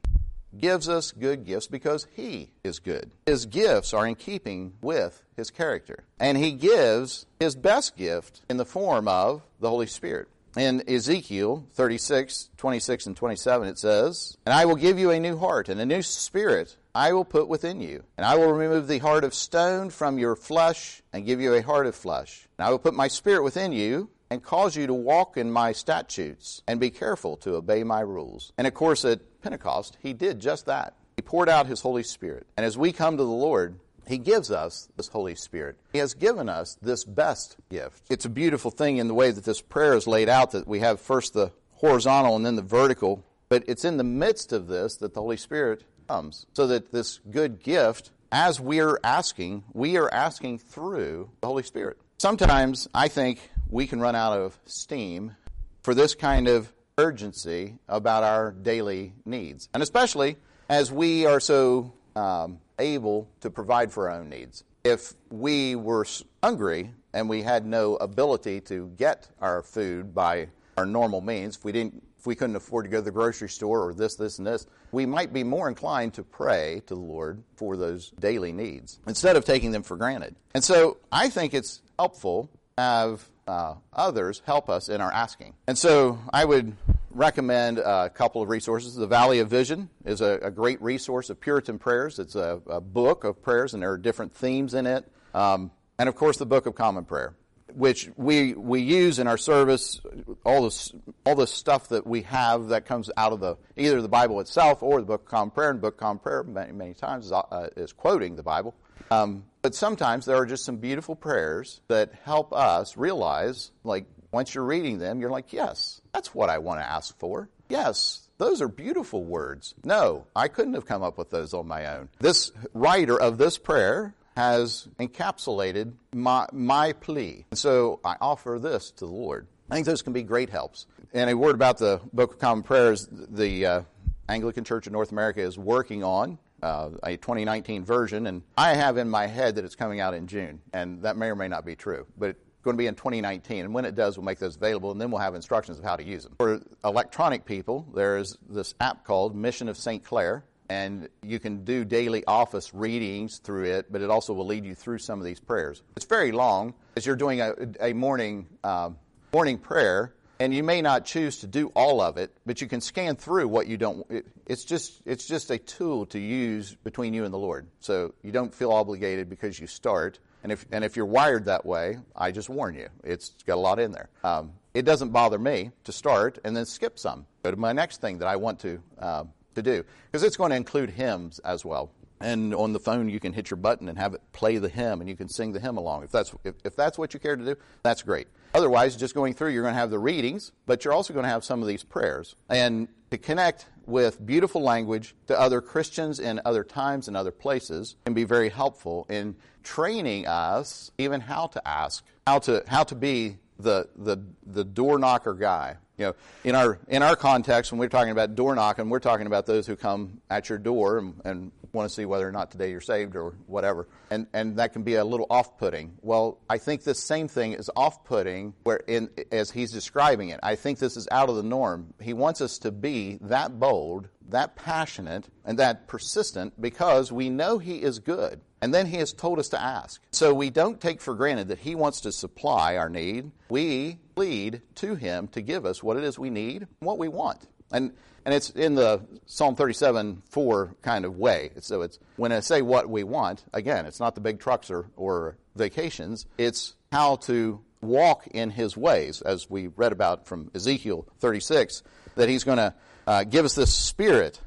gives 0.60 0.90
us 0.90 1.12
good 1.12 1.46
gifts 1.46 1.68
because 1.68 2.08
He 2.14 2.52
is 2.64 2.80
good. 2.80 3.12
His 3.26 3.46
gifts 3.46 3.94
are 3.94 4.08
in 4.08 4.16
keeping 4.16 4.74
with 4.82 5.24
His 5.36 5.52
character. 5.52 6.04
And 6.20 6.38
He 6.38 6.52
gives 6.52 7.26
His 7.40 7.56
best 7.56 7.96
gift 7.96 8.42
in 8.50 8.58
the 8.58 8.66
form 8.66 9.08
of 9.08 9.42
the 9.60 9.70
Holy 9.70 9.88
Spirit. 9.88 10.28
In 10.56 10.82
Ezekiel 10.90 11.68
36, 11.74 12.50
26, 12.58 13.06
and 13.06 13.16
27, 13.16 13.68
it 13.68 13.78
says, 13.78 14.38
And 14.44 14.54
I 14.54 14.66
will 14.66 14.76
give 14.76 14.98
you 14.98 15.12
a 15.12 15.20
new 15.20 15.38
heart, 15.38 15.70
and 15.70 15.80
a 15.80 15.86
new 15.86 16.02
spirit 16.02 16.78
I 16.96 17.14
will 17.14 17.26
put 17.26 17.48
within 17.48 17.80
you. 17.80 18.04
And 18.18 18.26
I 18.26 18.38
will 18.38 18.52
remove 18.52 18.88
the 18.88 18.98
heart 18.98 19.24
of 19.24 19.36
stone 19.36 19.92
from 19.92 20.18
your 20.18 20.36
flesh, 20.36 21.04
and 21.14 21.28
give 21.28 21.40
you 21.40 21.54
a 21.54 21.62
heart 21.62 21.86
of 21.86 21.96
flesh. 21.96 22.48
And 22.58 22.66
I 22.66 22.72
will 22.72 22.80
put 22.80 22.96
my 22.96 23.08
spirit 23.08 23.44
within 23.44 23.72
you, 23.72 24.10
and 24.32 24.44
cause 24.44 24.76
you 24.76 24.88
to 24.88 24.94
walk 24.96 25.38
in 25.38 25.52
my 25.52 25.74
statutes, 25.74 26.64
and 26.68 26.80
be 26.80 26.90
careful 26.90 27.38
to 27.38 27.56
obey 27.56 27.84
my 27.84 28.00
rules. 28.00 28.52
And 28.58 28.66
of 28.66 28.74
course, 28.74 29.06
at 29.06 29.22
Pentecost, 29.42 29.98
he 30.02 30.14
did 30.14 30.40
just 30.40 30.66
that. 30.66 30.94
He 31.16 31.22
poured 31.22 31.50
out 31.50 31.68
his 31.68 31.82
Holy 31.82 32.04
Spirit. 32.04 32.48
And 32.56 32.66
as 32.66 32.78
we 32.78 32.92
come 32.92 33.18
to 33.18 33.24
the 33.24 33.30
Lord, 33.30 33.80
he 34.08 34.18
gives 34.18 34.52
us 34.52 34.88
this 34.96 35.08
Holy 35.08 35.36
Spirit. 35.36 35.78
He 35.92 36.00
has 36.00 36.14
given 36.14 36.48
us 36.48 36.78
this 36.82 37.04
best 37.04 37.58
gift. 37.70 38.04
It's 38.10 38.26
a 38.26 38.30
beautiful 38.30 38.72
thing 38.72 38.98
in 38.98 39.08
the 39.08 39.14
way 39.14 39.32
that 39.32 39.44
this 39.44 39.62
prayer 39.62 39.94
is 39.96 40.08
laid 40.08 40.30
out 40.30 40.52
that 40.52 40.68
we 40.68 40.80
have 40.80 41.02
first 41.02 41.34
the 41.34 41.52
horizontal 41.74 42.36
and 42.36 42.46
then 42.46 42.56
the 42.56 42.62
vertical. 42.62 43.24
But 43.50 43.64
it's 43.68 43.86
in 43.86 43.98
the 43.98 44.04
midst 44.04 44.54
of 44.54 44.68
this 44.68 44.96
that 44.98 45.14
the 45.14 45.22
Holy 45.22 45.38
Spirit 45.38 45.84
comes. 46.08 46.46
So 46.54 46.68
that 46.68 46.92
this 46.92 47.20
good 47.30 47.62
gift, 47.62 48.12
as 48.32 48.60
we're 48.60 49.00
asking, 49.04 49.64
we 49.74 49.98
are 49.98 50.14
asking 50.14 50.60
through 50.60 51.30
the 51.42 51.48
Holy 51.48 51.64
Spirit. 51.64 51.98
sometimes 52.18 52.88
I 52.94 53.08
think 53.08 53.50
we 53.70 53.88
can 53.88 54.00
run 54.00 54.16
out 54.16 54.38
of 54.38 54.58
steam 54.66 55.36
for 55.82 55.94
this 55.94 56.16
kind 56.16 56.48
of 56.48 56.72
urgency 56.98 57.78
about 57.88 58.24
our 58.24 58.52
daily 58.52 59.14
needs. 59.26 59.70
And 59.74 59.84
especially 59.84 60.38
as 60.68 60.92
we 60.92 61.26
are 61.26 61.40
so 61.40 61.94
um, 62.16 62.60
able 62.80 63.30
to 63.42 63.50
provide 63.50 63.92
for 63.92 64.10
our 64.10 64.20
own 64.20 64.30
needs. 64.30 64.64
If 64.84 65.14
we 65.30 65.76
were 65.76 66.06
hungry 66.44 66.92
and 67.14 67.30
we 67.30 67.44
had 67.44 67.66
no 67.66 67.96
ability 67.98 68.62
to 68.62 68.92
get 68.98 69.28
our 69.42 69.62
food 69.62 70.16
by 70.16 70.48
our 70.78 70.86
normal 70.86 71.22
means, 71.22 71.58
if 71.58 71.66
we 71.66 71.72
didn't 71.72 72.04
if 72.18 72.26
we 72.26 72.34
couldn't 72.34 72.56
afford 72.56 72.86
to 72.86 72.90
go 72.90 72.98
to 72.98 73.04
the 73.04 73.12
grocery 73.12 73.48
store 73.48 73.88
or 73.88 73.94
this, 73.94 74.16
this, 74.16 74.40
and 74.40 74.48
this, 74.48 74.66
we 74.92 75.06
might 75.06 75.32
be 75.32 75.44
more 75.44 75.68
inclined 75.68 76.16
to 76.16 76.24
pray 76.24 76.82
to 76.88 76.96
the 76.96 77.00
Lord 77.00 77.44
for 77.56 77.78
those 77.78 78.10
daily 78.20 78.52
needs 78.52 79.00
instead 79.08 79.36
of 79.36 79.46
taking 79.46 79.72
them 79.72 79.84
for 79.84 79.98
granted. 79.98 80.36
And 80.56 80.64
so 80.64 80.98
I 81.12 81.30
think 81.30 81.54
it's 81.54 81.82
helpful 82.00 82.50
to 82.76 82.82
have 82.82 83.30
uh, 83.48 83.76
others 83.94 84.42
help 84.46 84.70
us 84.70 84.90
in 84.90 85.00
our 85.00 85.12
asking. 85.12 85.54
And 85.68 85.78
so 85.78 86.20
I 86.34 86.44
would 86.44 86.76
recommend 87.12 87.80
a 87.80 88.10
couple 88.10 88.42
of 88.42 88.50
resources. 88.50 88.96
The 88.96 89.08
Valley 89.08 89.40
of 89.40 89.50
Vision 89.50 89.90
is 90.06 90.22
a, 90.22 90.40
a 90.42 90.52
great 90.52 90.82
resource 90.82 91.30
of 91.30 91.40
Puritan 91.40 91.80
prayers. 91.80 92.20
It's 92.20 92.36
a, 92.36 92.62
a, 92.68 92.82
book 92.82 93.24
of 93.24 93.42
prayers, 93.42 93.74
and 93.74 93.84
there 93.84 93.92
are 93.92 93.98
different 93.98 94.34
themes 94.34 94.74
in 94.74 94.86
it. 94.86 95.10
Um, 95.34 95.72
and 96.00 96.10
of 96.10 96.16
course, 96.16 96.38
the 96.38 96.46
Book 96.46 96.66
of 96.66 96.76
Common 96.76 97.06
Prayer 97.06 97.36
which 97.74 98.10
we 98.16 98.54
we 98.54 98.82
use 98.82 99.20
in 99.20 99.28
our 99.28 99.38
service, 99.38 100.02
all 100.46 100.64
this 100.64 100.92
all 101.26 101.36
the 101.36 101.48
stuff 101.48 101.90
that 101.90 102.08
we 102.08 102.24
have 102.24 102.70
that 102.70 102.86
comes 102.86 103.12
out 103.18 103.34
of 103.34 103.40
the 103.40 103.56
either 103.76 104.02
the 104.02 104.10
Bible 104.10 104.40
itself 104.40 104.82
or 104.82 105.00
the 105.00 105.06
Book 105.06 105.22
of 105.22 105.28
Common 105.28 105.52
Prayer. 105.52 105.70
And 105.70 105.82
Book 105.82 105.96
of 105.96 106.00
Common 106.00 106.20
Prayer 106.20 106.44
many 106.44 106.72
many 106.72 106.94
times 106.94 107.28
is, 107.28 107.32
uh, 107.32 107.70
is 107.76 107.94
quoting 107.94 108.36
the 108.36 108.44
Bible. 108.44 108.74
Um, 109.12 109.46
but 109.62 109.76
sometimes 109.76 110.26
there 110.26 110.38
are 110.38 110.46
just 110.46 110.66
some 110.66 110.78
beautiful 110.78 111.16
prayers 111.16 111.82
that 111.88 112.14
help 112.24 112.54
us 112.54 112.98
realize, 112.98 113.72
like 113.84 114.06
once 114.32 114.54
you're 114.54 114.64
reading 114.64 114.98
them, 114.98 115.20
you're 115.20 115.30
like, 115.30 115.54
yes, 115.54 116.02
that's 116.14 116.34
what 116.34 116.50
I 116.50 116.58
want 116.58 116.80
to 116.80 116.86
ask 116.86 117.18
for. 117.20 117.50
Yes, 117.70 118.30
those 118.38 118.62
are 118.62 118.68
beautiful 118.68 119.24
words. 119.24 119.74
No, 119.84 120.28
I 120.36 120.48
couldn't 120.48 120.74
have 120.74 120.86
come 120.86 121.04
up 121.04 121.18
with 121.18 121.30
those 121.30 121.54
on 121.54 121.68
my 121.68 121.98
own. 121.98 122.10
This 122.20 122.52
writer 122.74 123.20
of 123.20 123.38
this 123.38 123.58
prayer 123.58 124.14
has 124.36 124.88
encapsulated 125.00 125.94
my, 126.14 126.46
my 126.54 126.94
plea. 126.94 127.46
And 127.50 127.58
so 127.58 128.00
I 128.04 128.16
offer 128.22 128.60
this 128.62 128.92
to 128.92 129.06
the 129.06 129.12
Lord. 129.12 129.48
I 129.70 129.76
think 129.76 129.88
those 129.88 130.02
can 130.02 130.14
be 130.14 130.24
great 130.24 130.50
helps. 130.50 130.86
And 131.14 131.30
a 131.30 131.36
word 131.36 131.56
about 131.56 131.80
the 131.80 132.00
Book 132.14 132.34
of 132.34 132.40
Common 132.40 132.64
Prayers, 132.64 133.08
the 133.12 133.66
uh, 133.66 133.82
Anglican 134.30 134.64
Church 134.64 134.88
of 134.88 134.94
North 134.94 135.12
America 135.12 135.42
is 135.42 135.58
working 135.58 136.04
on 136.04 136.38
uh, 136.62 136.90
a 137.04 137.18
2019 137.18 137.84
version, 137.86 138.28
and 138.28 138.44
I 138.58 138.76
have 138.76 138.98
in 138.98 139.10
my 139.10 139.28
head 139.28 139.56
that 139.56 139.66
it's 139.66 139.76
coming 139.76 140.00
out 140.00 140.14
in 140.14 140.28
June, 140.28 140.62
and 140.74 141.02
that 141.04 141.18
may 141.18 141.28
or 141.28 141.36
may 141.36 141.48
not 141.48 141.66
be 141.66 141.76
true, 141.76 142.06
but 142.18 142.36
going 142.68 142.78
to 142.78 142.82
be 142.82 142.88
in 142.88 142.96
2019. 142.96 143.66
And 143.66 143.74
when 143.74 143.86
it 143.86 143.96
does, 143.96 144.18
we'll 144.18 144.26
make 144.26 144.40
those 144.40 144.58
available, 144.58 144.92
and 144.92 145.00
then 145.00 145.10
we'll 145.10 145.22
have 145.22 145.36
instructions 145.36 145.80
of 145.80 145.86
how 145.86 145.96
to 145.96 146.04
use 146.04 146.24
them. 146.24 146.36
For 146.38 146.62
electronic 146.84 147.46
people, 147.46 147.88
there 147.96 148.18
is 148.18 148.38
this 148.50 148.76
app 148.82 149.06
called 149.06 149.36
Mission 149.36 149.70
of 149.70 149.78
St. 149.78 150.04
Clare, 150.04 150.44
and 150.70 151.08
you 151.24 151.40
can 151.40 151.64
do 151.64 151.86
daily 151.86 152.26
office 152.26 152.74
readings 152.74 153.40
through 153.40 153.66
it, 153.66 153.90
but 153.90 154.02
it 154.02 154.10
also 154.10 154.34
will 154.34 154.46
lead 154.46 154.66
you 154.66 154.76
through 154.76 154.98
some 154.98 155.18
of 155.18 155.26
these 155.26 155.40
prayers. 155.40 155.82
It's 155.96 156.06
very 156.06 156.34
long 156.34 156.74
as 156.98 157.06
you're 157.06 157.16
doing 157.16 157.40
a, 157.40 157.54
a 157.80 157.94
morning 157.94 158.48
um, 158.66 158.98
morning 159.32 159.58
prayer, 159.58 160.14
and 160.40 160.54
you 160.54 160.64
may 160.64 160.82
not 160.82 161.06
choose 161.06 161.40
to 161.40 161.48
do 161.48 161.72
all 161.74 162.02
of 162.02 162.18
it, 162.18 162.36
but 162.46 162.60
you 162.62 162.68
can 162.68 162.82
scan 162.82 163.16
through 163.16 163.48
what 163.48 163.68
you 163.68 163.78
don't. 163.78 164.06
It, 164.12 164.26
it's 164.46 164.66
just 164.66 165.02
it's 165.06 165.26
just 165.26 165.52
a 165.52 165.58
tool 165.58 166.06
to 166.08 166.20
use 166.20 166.76
between 166.84 167.14
you 167.14 167.24
and 167.24 167.34
the 167.34 167.40
Lord, 167.40 167.68
so 167.80 168.14
you 168.24 168.34
don't 168.34 168.54
feel 168.54 168.74
obligated 168.74 169.30
because 169.30 169.58
you 169.58 169.68
start. 169.68 170.20
And 170.44 170.52
if 170.52 170.66
and 170.72 170.84
if 170.84 170.96
you're 170.96 171.06
wired 171.06 171.46
that 171.46 171.66
way, 171.66 171.98
I 172.16 172.32
just 172.32 172.50
warn 172.50 172.76
you, 172.76 172.88
it's 173.04 173.34
got 173.46 173.56
a 173.56 173.62
lot 173.62 173.80
in 173.80 173.92
there. 173.92 174.10
Um, 174.24 174.54
it 174.74 174.86
doesn't 174.86 175.10
bother 175.10 175.40
me 175.40 175.72
to 175.86 175.92
start 175.92 176.38
and 176.44 176.56
then 176.56 176.66
skip 176.66 177.00
some. 177.00 177.26
Go 177.44 177.52
to 177.52 177.58
my 177.58 177.74
next 177.74 178.00
thing 178.02 178.20
that 178.20 178.28
I 178.28 178.36
want 178.36 178.60
to. 178.60 178.82
Uh, 179.00 179.24
to 179.58 179.62
do 179.62 179.84
because 180.06 180.24
it's 180.24 180.38
going 180.38 180.52
to 180.52 180.56
include 180.56 180.90
hymns 180.90 181.40
as 181.40 181.66
well. 181.66 181.92
And 182.20 182.54
on 182.56 182.74
the 182.74 182.80
phone, 182.80 183.10
you 183.10 183.20
can 183.20 183.34
hit 183.34 183.50
your 183.52 183.58
button 183.58 183.90
and 183.90 183.98
have 183.98 184.14
it 184.14 184.22
play 184.34 184.58
the 184.58 184.70
hymn, 184.70 185.02
and 185.02 185.10
you 185.10 185.16
can 185.16 185.30
sing 185.30 185.52
the 185.52 185.60
hymn 185.60 185.78
along. 185.78 186.04
If 186.04 186.12
that's 186.12 186.34
if, 186.44 186.56
if 186.64 186.76
that's 186.76 186.98
what 186.98 187.14
you 187.14 187.20
care 187.20 187.36
to 187.36 187.44
do, 187.44 187.56
that's 187.84 188.02
great. 188.02 188.28
Otherwise, 188.54 188.96
just 188.96 189.14
going 189.14 189.34
through, 189.34 189.50
you're 189.50 189.64
going 189.64 189.74
to 189.74 189.80
have 189.80 189.92
the 189.92 190.00
readings, 190.00 190.52
but 190.66 190.84
you're 190.84 190.94
also 190.94 191.14
going 191.14 191.24
to 191.24 191.30
have 191.30 191.44
some 191.44 191.62
of 191.62 191.68
these 191.68 191.84
prayers. 191.84 192.36
And 192.50 192.88
to 193.12 193.18
connect 193.18 193.68
with 193.86 194.26
beautiful 194.26 194.62
language 194.62 195.16
to 195.28 195.40
other 195.40 195.62
Christians 195.62 196.20
in 196.20 196.42
other 196.44 196.64
times 196.64 197.08
and 197.08 197.16
other 197.16 197.32
places 197.32 197.96
can 198.06 198.14
be 198.14 198.24
very 198.24 198.50
helpful 198.50 199.06
in 199.10 199.36
training 199.64 200.28
us 200.28 200.92
even 200.98 201.22
how 201.22 201.48
to 201.48 201.68
ask, 201.68 202.04
how 202.26 202.40
to 202.40 202.64
how 202.68 202.84
to 202.84 202.96
be 202.96 203.38
the 203.60 203.88
the 203.96 204.18
the 204.46 204.64
door 204.64 204.98
knocker 205.00 205.34
guy 205.34 205.78
you 205.98 206.06
know, 206.06 206.16
in 206.44 206.56
our 206.56 206.80
in 206.88 207.02
our 207.02 207.16
context, 207.16 207.72
when 207.72 207.80
we're 207.80 207.90
talking 207.90 208.12
about 208.12 208.36
door 208.36 208.54
knocking, 208.54 208.90
we're 208.90 209.00
talking 209.00 209.26
about 209.26 209.48
those 209.48 209.66
who 209.66 209.76
come 209.76 210.22
at 210.30 210.48
your 210.48 210.60
door 210.60 211.00
and, 211.00 211.20
and 211.26 211.52
want 211.78 211.90
to 211.90 211.96
see 211.96 212.06
whether 212.06 212.28
or 212.28 212.32
not 212.32 212.52
today 212.52 212.72
you're 212.72 212.82
saved 212.82 213.16
or 213.16 213.36
whatever, 213.46 213.88
and 214.12 214.28
and 214.34 214.58
that 214.58 214.74
can 214.74 214.84
be 214.84 214.96
a 214.96 215.06
little 215.06 215.28
off-putting. 215.30 215.94
Well, 216.02 216.40
I 216.50 216.58
think 216.58 216.84
this 216.84 217.02
same 217.02 217.28
thing 217.28 217.54
is 217.54 217.70
off-putting, 217.76 218.54
where 218.64 218.82
in 218.88 219.10
as 219.32 219.52
he's 219.52 219.72
describing 219.72 220.30
it, 220.30 220.40
I 220.44 220.56
think 220.56 220.80
this 220.80 220.98
is 220.98 221.08
out 221.12 221.30
of 221.30 221.36
the 221.36 221.44
norm. 221.44 221.94
He 222.02 222.14
wants 222.14 222.42
us 222.42 222.58
to 222.60 222.72
be 222.72 223.20
that 223.22 223.60
bold, 223.60 224.10
that 224.30 224.56
passionate, 224.56 225.30
and 225.46 225.60
that 225.60 225.88
persistent 225.88 226.60
because 226.60 227.12
we 227.12 227.30
know 227.30 227.58
he 227.60 227.82
is 227.82 228.00
good. 228.00 228.42
And 228.60 228.74
then 228.74 228.88
he 228.88 228.98
has 228.98 229.14
told 229.14 229.38
us 229.38 229.50
to 229.50 229.62
ask. 229.62 230.02
So 230.10 230.34
we 230.34 230.50
don't 230.50 230.82
take 230.82 231.00
for 231.00 231.14
granted 231.14 231.50
that 231.50 231.60
he 231.60 231.76
wants 231.76 232.02
to 232.02 232.12
supply 232.12 232.76
our 232.76 232.90
need. 232.90 233.30
We 233.50 234.00
plead 234.16 234.64
to 234.76 234.96
him 234.96 235.28
to 235.28 235.42
give 235.42 235.64
us 235.64 235.84
what 235.84 235.96
it 235.96 236.04
is 236.04 236.18
we 236.18 236.32
need, 236.32 236.66
what 236.80 236.98
we 236.98 237.08
want. 237.08 237.46
And 237.72 237.94
and 238.26 238.34
it's 238.34 238.50
in 238.50 238.76
the 238.76 239.02
Psalm 239.26 239.56
37 239.56 240.22
4 240.30 240.76
kind 240.82 241.06
of 241.06 241.18
way. 241.18 241.52
So 241.62 241.82
it's 241.82 241.98
when 242.18 242.34
I 242.34 242.42
say 242.42 242.62
what 242.62 242.90
we 242.90 243.06
want, 243.06 243.46
again, 243.54 243.86
it's 243.86 244.02
not 244.02 244.16
the 244.16 244.22
big 244.22 244.42
trucks 244.42 244.70
or, 244.70 244.90
or 244.98 245.38
vacations, 245.56 246.26
it's 246.38 246.76
how 246.92 247.16
to 247.16 247.62
walk 247.80 248.28
in 248.28 248.50
his 248.50 248.76
ways, 248.76 249.22
as 249.22 249.50
we 249.50 249.68
read 249.68 249.94
about 249.94 250.28
from 250.28 250.52
Ezekiel 250.54 251.08
36, 251.20 251.84
that 252.16 252.28
he's 252.28 252.44
going 252.44 252.58
to 252.58 252.74
uh, 253.08 253.24
give 253.24 253.46
us 253.46 253.56
this 253.56 253.74
spirit 253.74 254.42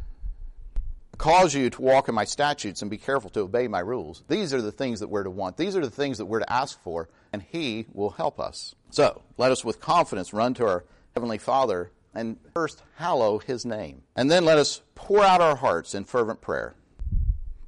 cause 1.17 1.55
you 1.55 1.69
to 1.69 1.83
walk 1.83 2.09
in 2.09 2.15
my 2.15 2.25
statutes 2.25 2.81
and 2.81 2.91
be 2.91 2.97
careful 2.97 3.29
to 3.29 3.41
obey 3.41 3.69
my 3.69 3.81
rules. 3.81 4.25
These 4.29 4.55
are 4.55 4.63
the 4.63 4.73
things 4.73 5.01
that 5.01 5.09
we're 5.09 5.25
to 5.25 5.31
want. 5.31 5.59
These 5.59 5.77
are 5.77 5.81
the 5.81 5.91
things 5.91 6.17
that 6.19 6.25
we're 6.25 6.39
to 6.39 6.51
ask 6.51 6.83
for, 6.83 7.11
and 7.33 7.43
He 7.43 7.87
will 7.93 8.11
help 8.11 8.41
us. 8.41 8.75
So, 8.91 9.23
let 9.37 9.53
us 9.53 9.63
with 9.65 9.81
confidence 9.81 10.33
run 10.33 10.55
to 10.55 10.67
our 10.67 10.85
Heavenly 11.15 11.39
Father 11.39 11.91
and 12.15 12.37
first 12.55 12.83
hallow 12.97 13.39
His 13.39 13.65
name. 13.65 14.03
And 14.17 14.31
then 14.31 14.45
let 14.45 14.59
us 14.59 14.83
pour 14.95 15.23
out 15.25 15.41
our 15.41 15.57
hearts 15.57 15.95
in 15.95 16.05
fervent 16.05 16.41
prayer, 16.41 16.75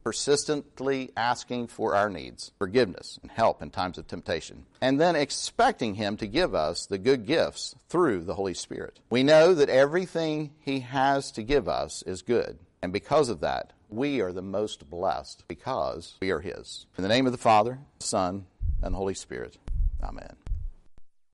persistently 0.04 1.10
asking 1.16 1.68
for 1.68 1.94
our 1.94 2.10
needs, 2.10 2.52
forgiveness, 2.58 3.18
and 3.22 3.30
help 3.30 3.62
in 3.62 3.70
times 3.70 3.98
of 3.98 4.06
temptation, 4.06 4.66
and 4.80 5.00
then 5.00 5.16
expecting 5.16 5.94
Him 5.94 6.16
to 6.16 6.26
give 6.26 6.54
us 6.54 6.86
the 6.86 6.98
good 6.98 7.26
gifts 7.26 7.74
through 7.88 8.24
the 8.24 8.34
Holy 8.34 8.54
Spirit. 8.54 9.00
We 9.10 9.22
know 9.22 9.54
that 9.54 9.68
everything 9.68 10.50
He 10.60 10.80
has 10.80 11.30
to 11.32 11.42
give 11.42 11.68
us 11.68 12.02
is 12.02 12.22
good 12.22 12.58
and 12.82 12.92
because 12.92 13.28
of 13.28 13.40
that, 13.40 13.72
we 13.88 14.20
are 14.20 14.32
the 14.32 14.42
most 14.42 14.90
blessed 14.90 15.44
because 15.46 16.16
we 16.20 16.30
are 16.32 16.40
His. 16.40 16.86
In 16.98 17.02
the 17.02 17.08
name 17.08 17.26
of 17.26 17.32
the 17.32 17.38
Father, 17.38 17.78
Son, 18.00 18.46
and 18.82 18.92
the 18.92 18.98
Holy 18.98 19.14
Spirit. 19.14 19.56
Amen. 20.02 20.34